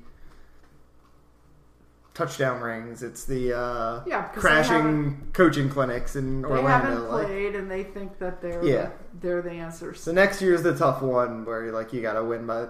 touchdown 2.14 2.60
rings, 2.62 3.04
it's 3.04 3.26
the 3.26 3.54
uh, 3.56 4.02
Yeah, 4.08 4.30
they 4.34 4.42
crashing 4.42 5.30
coaching 5.34 5.70
clinics 5.70 6.16
in 6.16 6.42
They 6.42 6.48
Orlando. 6.48 6.68
haven't 6.90 7.10
like- 7.10 7.28
played, 7.28 7.56
and 7.56 7.70
they 7.70 7.84
think 7.84 8.18
that 8.20 8.42
they're 8.42 8.64
Yeah. 8.66 8.86
the, 8.88 8.92
they're 9.22 9.42
the 9.42 9.52
answers. 9.52 10.02
So 10.02 10.12
next 10.12 10.42
year 10.42 10.54
is 10.54 10.64
the 10.64 10.76
tough 10.76 11.02
one 11.02 11.46
where 11.46 11.64
you're 11.66 11.74
like 11.74 11.94
you 11.94 12.02
got 12.02 12.14
to 12.14 12.24
win 12.24 12.46
by 12.48 12.68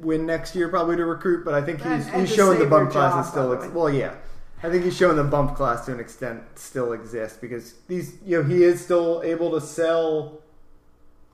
win 0.00 0.24
next 0.24 0.54
year 0.54 0.68
probably 0.68 0.96
to 0.96 1.04
recruit, 1.04 1.44
but 1.44 1.52
I 1.54 1.62
think 1.62 1.78
he's 1.80 2.06
and 2.06 2.20
he's 2.22 2.30
to 2.30 2.36
showing 2.36 2.58
the 2.58 2.66
bump 2.66 2.90
class 2.90 3.26
is 3.26 3.30
still 3.30 3.52
ex- 3.52 3.66
well, 3.72 3.90
yeah. 3.90 4.14
I 4.62 4.70
think 4.70 4.84
he's 4.84 4.96
showing 4.96 5.16
the 5.16 5.24
bump 5.24 5.54
class 5.56 5.86
to 5.86 5.92
an 5.92 6.00
extent 6.00 6.42
still 6.56 6.92
exists 6.92 7.38
because 7.38 7.74
these 7.86 8.14
you 8.24 8.38
know 8.42 8.48
he 8.48 8.64
is 8.64 8.80
still 8.84 9.22
able 9.24 9.50
to 9.52 9.60
sell 9.60 10.40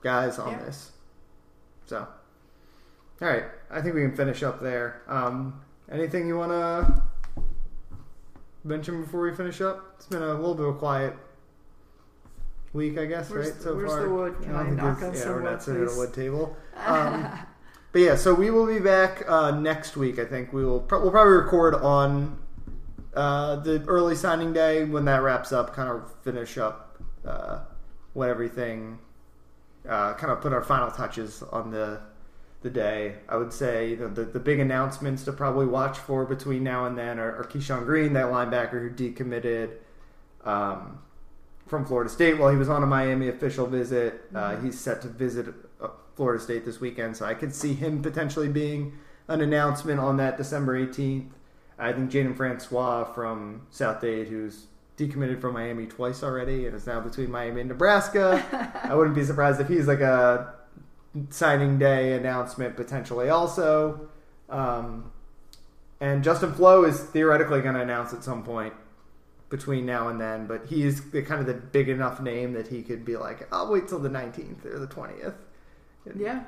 guys 0.01 0.37
on 0.37 0.51
Yeah. 0.51 0.59
this. 0.65 0.91
So 1.87 2.07
All 3.21 3.27
right, 3.27 3.45
I 3.71 3.81
think 3.81 3.95
we 3.95 4.01
can 4.01 4.15
finish 4.15 4.43
up 4.43 4.61
there. 4.61 5.01
Um, 5.07 5.61
anything 5.89 6.27
you 6.27 6.37
want 6.37 6.51
to 6.51 7.01
mention 8.63 9.01
before 9.01 9.21
we 9.21 9.33
finish 9.35 9.61
up? 9.61 9.93
It's 9.97 10.05
been 10.07 10.21
a 10.21 10.33
little 10.33 10.53
bit 10.55 10.65
of 10.67 10.75
a 10.75 10.77
quiet 10.77 11.13
week, 12.73 12.97
I 12.97 13.05
guess, 13.05 13.29
Where's 13.29 13.51
right? 13.51 13.61
so 13.61 13.75
where's 13.75 13.89
far, 13.91 14.03
the 14.03 14.09
wood? 14.09 14.35
Can 14.41 14.51
don't 14.51 14.79
I 14.79 14.83
knock 14.83 15.01
on 15.01 15.13
yeah, 15.13 15.19
some 15.19 15.29
we're 15.31 15.41
wood, 15.43 15.51
not 15.51 15.63
sitting 15.63 15.83
at 15.83 15.91
a 15.93 15.95
wood 15.97 16.13
table. 16.13 16.57
Um, 16.85 17.29
but 17.93 18.01
yeah, 18.01 18.15
so 18.17 18.33
we 18.33 18.49
will 18.49 18.67
be 18.67 18.79
back 18.79 19.23
uh, 19.29 19.51
next 19.51 19.95
week. 19.95 20.19
I 20.19 20.25
think 20.25 20.51
we 20.51 20.65
will. 20.65 20.81
Pro- 20.81 21.01
we'll 21.01 21.11
probably 21.11 21.31
record 21.37 21.73
on 21.75 22.37
uh, 23.15 23.57
the 23.57 23.83
early 23.87 24.15
signing 24.15 24.53
day 24.53 24.83
when 24.83 25.05
that 25.05 25.21
wraps 25.21 25.51
up. 25.51 25.73
Kind 25.73 25.89
of 25.89 26.11
finish 26.23 26.57
up 26.57 26.97
uh, 27.25 27.59
what 28.13 28.29
everything. 28.29 28.99
Uh, 29.87 30.13
kind 30.15 30.31
of 30.31 30.41
put 30.41 30.51
our 30.51 30.63
final 30.63 30.89
touches 30.91 31.43
on 31.51 31.71
the 31.71 31.99
the 32.61 32.69
day. 32.69 33.15
I 33.29 33.37
would 33.37 33.53
say 33.53 33.91
you 33.91 33.97
know, 33.97 34.09
the 34.09 34.25
the 34.25 34.39
big 34.39 34.59
announcements 34.59 35.23
to 35.25 35.33
probably 35.33 35.65
watch 35.65 35.97
for 35.97 36.25
between 36.25 36.63
now 36.63 36.85
and 36.85 36.97
then 36.97 37.19
are, 37.19 37.35
are 37.37 37.43
Keyshawn 37.45 37.85
Greene, 37.85 38.13
that 38.13 38.27
linebacker 38.27 38.81
who 38.81 38.89
decommitted. 38.89 39.77
Um, 40.43 40.99
from 41.67 41.85
Florida 41.85 42.09
State 42.09 42.37
while 42.37 42.51
he 42.51 42.57
was 42.57 42.69
on 42.69 42.83
a 42.83 42.85
Miami 42.85 43.27
official 43.27 43.65
visit. 43.65 44.21
Uh, 44.33 44.57
he's 44.57 44.79
set 44.79 45.01
to 45.01 45.07
visit 45.07 45.47
uh, 45.81 45.87
Florida 46.15 46.41
State 46.41 46.65
this 46.65 46.79
weekend, 46.79 47.17
so 47.17 47.25
I 47.25 47.33
could 47.33 47.53
see 47.53 47.73
him 47.73 48.01
potentially 48.01 48.47
being 48.47 48.93
an 49.27 49.41
announcement 49.41 49.99
on 49.99 50.17
that 50.17 50.37
December 50.37 50.79
18th. 50.79 51.29
I 51.77 51.91
think 51.91 52.11
Jaden 52.11 52.35
Francois 52.35 53.03
from 53.03 53.67
South 53.69 54.01
Dade, 54.01 54.27
who's 54.27 54.65
decommitted 54.97 55.41
from 55.41 55.53
Miami 55.53 55.85
twice 55.85 56.23
already 56.23 56.65
and 56.65 56.75
is 56.75 56.87
now 56.87 57.01
between 57.01 57.29
Miami 57.29 57.61
and 57.61 57.69
Nebraska. 57.69 58.43
I 58.83 58.95
wouldn't 58.95 59.15
be 59.15 59.25
surprised 59.25 59.59
if 59.59 59.67
he's 59.67 59.87
like 59.87 59.99
a 59.99 60.55
signing 61.29 61.77
day 61.77 62.13
announcement 62.13 62.75
potentially 62.75 63.29
also. 63.29 64.09
Um, 64.49 65.11
and 65.99 66.23
Justin 66.23 66.53
Flowe 66.53 66.83
is 66.85 66.99
theoretically 66.99 67.61
going 67.61 67.75
to 67.75 67.81
announce 67.81 68.13
at 68.13 68.23
some 68.23 68.43
point 68.43 68.73
between 69.49 69.85
now 69.85 70.07
and 70.07 70.19
then, 70.19 70.47
but 70.47 70.65
he's 70.67 71.11
the 71.11 71.21
kind 71.21 71.39
of 71.39 71.47
the 71.47 71.53
big 71.53 71.87
enough 71.87 72.19
name 72.19 72.53
that 72.53 72.67
he 72.67 72.81
could 72.81 73.05
be 73.05 73.15
like, 73.15 73.47
I'll 73.53 73.71
wait 73.71 73.87
till 73.87 73.99
the 73.99 74.09
19th 74.09 74.65
or 74.65 74.79
the 74.79 74.87
20th. 74.87 75.35
Yeah. 76.17 76.43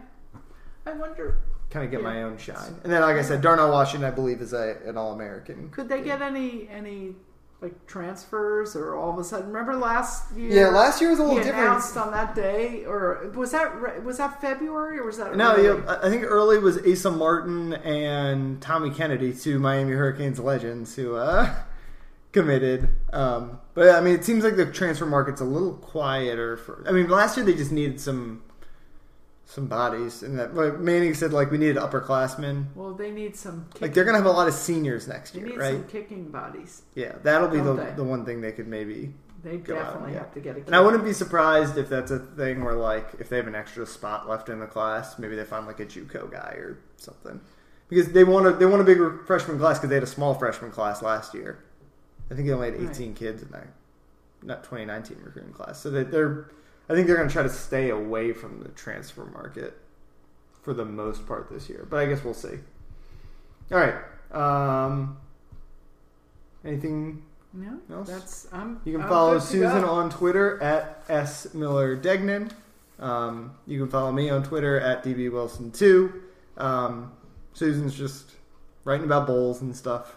I 0.86 0.92
wonder, 0.94 1.38
Kind 1.70 1.86
of 1.86 1.92
get 1.92 2.02
Yeah. 2.02 2.08
my 2.08 2.24
own 2.24 2.38
shine. 2.38 2.76
And 2.84 2.92
then, 2.94 3.02
like 3.02 3.18
I 3.18 3.22
said, 3.22 3.42
Darnell 3.42 3.72
Washington, 3.72 4.08
I 4.08 4.12
believe, 4.12 4.42
is 4.42 4.54
a, 4.54 4.78
an 4.86 4.98
All 4.98 5.14
American. 5.14 5.70
could 5.70 5.90
they 5.90 6.02
get 6.02 6.22
any 6.22 6.68
any 6.70 7.16
like 7.60 7.88
transfers 7.88 8.76
or 8.76 8.96
all 8.96 9.12
of 9.12 9.18
a 9.18 9.24
sudden? 9.24 9.48
Remember 9.48 9.76
last 9.76 10.32
year? 10.38 10.50
Yeah, 10.52 10.68
last 10.70 11.02
year 11.02 11.10
was 11.10 11.20
a 11.20 11.24
little 11.24 11.38
different. 11.40 11.60
announced 11.60 11.98
on 11.98 12.12
that 12.12 12.36
day, 12.36 12.86
or 12.86 13.32
was 13.36 13.52
that 13.52 14.04
was 14.04 14.18
that 14.20 14.40
February 14.40 15.00
or 15.00 15.06
was 15.06 15.18
that 15.18 15.36
No, 15.36 15.56
early? 15.56 15.64
yeah, 15.66 15.98
I 16.02 16.10
think 16.10 16.24
early 16.24 16.60
was 16.60 16.78
Asa 16.88 17.12
Martin 17.12 17.74
and 17.74 18.62
Tommy 18.62 18.92
Kennedy, 18.92 19.34
two 19.34 19.60
Miami 19.60 19.94
Hurricanes 19.94 20.40
legends 20.40 20.96
who 20.96 21.16
uh, 21.16 21.54
committed. 22.32 22.90
Um, 23.12 23.60
but 23.74 23.90
I 23.96 24.02
mean, 24.02 24.14
it 24.16 24.24
seems 24.24 24.44
like 24.44 24.56
the 24.56 24.66
transfer 24.72 25.06
market's 25.06 25.42
a 25.42 25.46
little 25.46 25.74
quieter. 25.74 26.58
For 26.58 26.84
I 26.88 26.92
mean, 26.92 27.10
last 27.10 27.38
year 27.38 27.46
they 27.46 27.56
just 27.56 27.72
needed 27.72 28.00
some 28.00 28.44
some 29.48 29.66
bodies, 29.68 30.24
and 30.24 30.38
that 30.38 30.54
like 30.54 30.78
Manning 30.78 31.14
said 31.14 31.32
like 31.32 31.50
we 31.52 31.58
needed 31.58 31.78
upperclassmen. 31.78 32.66
Well, 32.76 32.94
they 32.94 33.12
need 33.12 33.36
some. 33.36 33.66
Kicking, 33.72 33.82
Like 33.88 33.94
they're 33.94 34.04
gonna 34.04 34.18
have 34.18 34.26
a 34.26 34.32
lot 34.32 34.50
of 34.50 34.54
seniors 34.54 35.08
next 35.08 35.32
They 35.32 35.40
year, 35.40 35.48
need 35.50 35.58
right? 35.58 35.74
some 35.74 35.86
kicking 35.86 36.30
bodies. 36.30 36.82
Yeah, 36.96 37.16
that'll 37.24 37.48
be 37.48 37.62
the 37.62 37.74
they? 37.74 37.92
the 37.96 38.04
one 38.04 38.26
thing 38.26 38.42
they 38.42 38.52
could 38.52 38.68
maybe. 38.68 39.14
They 39.44 39.58
definitely 39.58 40.14
have 40.16 40.34
to 40.34 40.42
get 40.42 40.58
a. 40.58 40.60
And 40.66 40.76
I 40.76 40.82
wouldn't 40.82 41.06
be 41.06 41.14
surprised 41.14 41.78
if 41.78 41.88
that's 41.88 42.12
a 42.12 42.20
thing 42.20 42.62
where 42.64 42.74
like 42.76 43.08
if 43.20 43.30
they 43.30 43.38
have 43.38 43.48
an 43.48 43.56
extra 43.56 43.86
spot 43.86 44.28
left 44.28 44.50
in 44.50 44.60
the 44.60 44.68
class, 44.68 45.18
maybe 45.18 45.36
they 45.38 45.46
find 45.46 45.66
like 45.66 45.80
a 45.80 45.86
JUCO 45.86 46.30
guy 46.30 46.56
or 46.58 46.80
something. 46.98 47.40
Because 47.88 48.12
they 48.12 48.26
want 48.26 48.48
a 48.48 48.52
they 48.52 48.66
want 48.66 48.82
a 48.82 48.86
bigger 48.86 49.24
freshman 49.26 49.58
class 49.58 49.78
because 49.78 49.88
they 49.90 49.96
had 49.96 50.04
a 50.04 50.08
small 50.08 50.34
freshman 50.34 50.72
class 50.72 51.02
last 51.02 51.34
year. 51.34 51.64
I 52.30 52.36
think 52.36 52.48
they 52.48 52.54
only 52.54 52.72
had 52.72 52.92
18 52.92 53.14
kids 53.14 53.42
in 53.44 53.50
that 53.52 53.68
not 54.44 54.64
2019 54.66 55.20
recruiting 55.24 55.54
class. 55.54 55.80
So 55.80 55.90
they, 55.90 56.04
they're 56.04 56.50
I 56.90 56.94
think 56.94 57.08
they're 57.08 57.18
going 57.18 57.28
to 57.28 57.34
try 57.34 57.44
to 57.44 57.50
stay 57.50 57.90
away 57.90 58.32
from 58.34 58.62
the 58.62 58.70
transfer 58.70 59.26
market 59.26 59.78
for 60.62 60.74
the 60.74 60.86
most 60.86 61.28
part 61.28 61.50
this 61.52 61.70
year. 61.70 61.86
But 61.90 61.98
I 62.00 62.06
guess 62.06 62.24
we'll 62.24 62.34
see. 62.34 62.58
All 63.72 63.78
right. 63.78 63.96
Um, 64.32 65.18
anything 66.66 67.24
No, 67.54 67.80
else? 67.92 68.08
that's 68.10 68.48
I'm. 68.54 68.82
you 68.86 68.94
can 68.94 69.02
I'm 69.02 69.10
follow 69.10 69.40
Susan 69.40 69.84
on 69.84 70.10
Twitter 70.10 70.62
at 70.62 71.04
S 71.10 71.54
Miller 71.54 71.96
Degnan. 71.96 72.52
Um, 73.00 73.56
you 73.68 73.80
can 73.80 73.90
follow 73.90 74.12
me 74.12 74.30
on 74.30 74.44
Twitter 74.44 74.80
at 74.80 75.04
DB 75.04 75.32
Wilson 75.32 75.72
two. 75.72 76.24
Um, 76.58 77.12
Susan's 77.54 77.96
just 77.96 78.32
writing 78.84 79.06
about 79.06 79.28
bowls 79.28 79.62
and 79.62 79.76
stuff. 79.76 80.16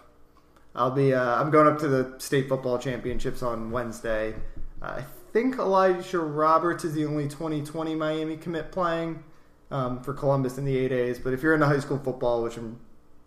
I'll 0.75 0.91
be. 0.93 1.13
Uh, 1.15 1.41
I'm 1.41 1.51
going 1.51 1.67
up 1.67 1.79
to 1.81 1.89
the 1.89 2.15
state 2.19 2.49
football 2.49 2.79
championships 2.79 3.43
on 3.43 3.71
Wednesday. 3.71 4.35
I 4.81 5.05
think 5.33 5.59
Elijah 5.59 6.19
Roberts 6.19 6.85
is 6.85 6.95
the 6.95 7.05
only 7.07 7.29
2020 7.29 7.95
Miami 7.95 8.37
commit 8.37 8.73
playing 8.73 9.23
um, 9.71 10.03
for 10.03 10.13
Columbus 10.13 10.59
in 10.59 10.65
the 10.65 10.89
8As. 10.89 11.23
But 11.23 11.33
if 11.33 11.43
you're 11.43 11.55
into 11.55 11.67
high 11.67 11.81
school 11.81 11.99
football, 11.99 12.43
which 12.43 12.57
I'm 12.57 12.81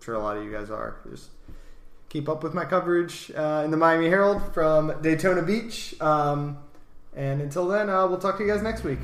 sure 0.03 0.15
a 0.15 0.19
lot 0.19 0.37
of 0.37 0.43
you 0.43 0.51
guys 0.51 0.69
are, 0.69 0.97
just 1.09 1.29
keep 2.09 2.29
up 2.29 2.43
with 2.43 2.53
my 2.53 2.65
coverage 2.65 3.31
uh, 3.35 3.63
in 3.65 3.71
the 3.71 3.77
Miami 3.77 4.07
Herald 4.07 4.53
from 4.53 5.01
Daytona 5.01 5.41
Beach. 5.41 5.99
Um, 6.01 6.57
and 7.15 7.41
until 7.41 7.67
then, 7.67 7.89
uh, 7.89 8.07
we'll 8.07 8.19
talk 8.19 8.37
to 8.37 8.43
you 8.43 8.51
guys 8.51 8.61
next 8.61 8.83
week. 8.83 8.99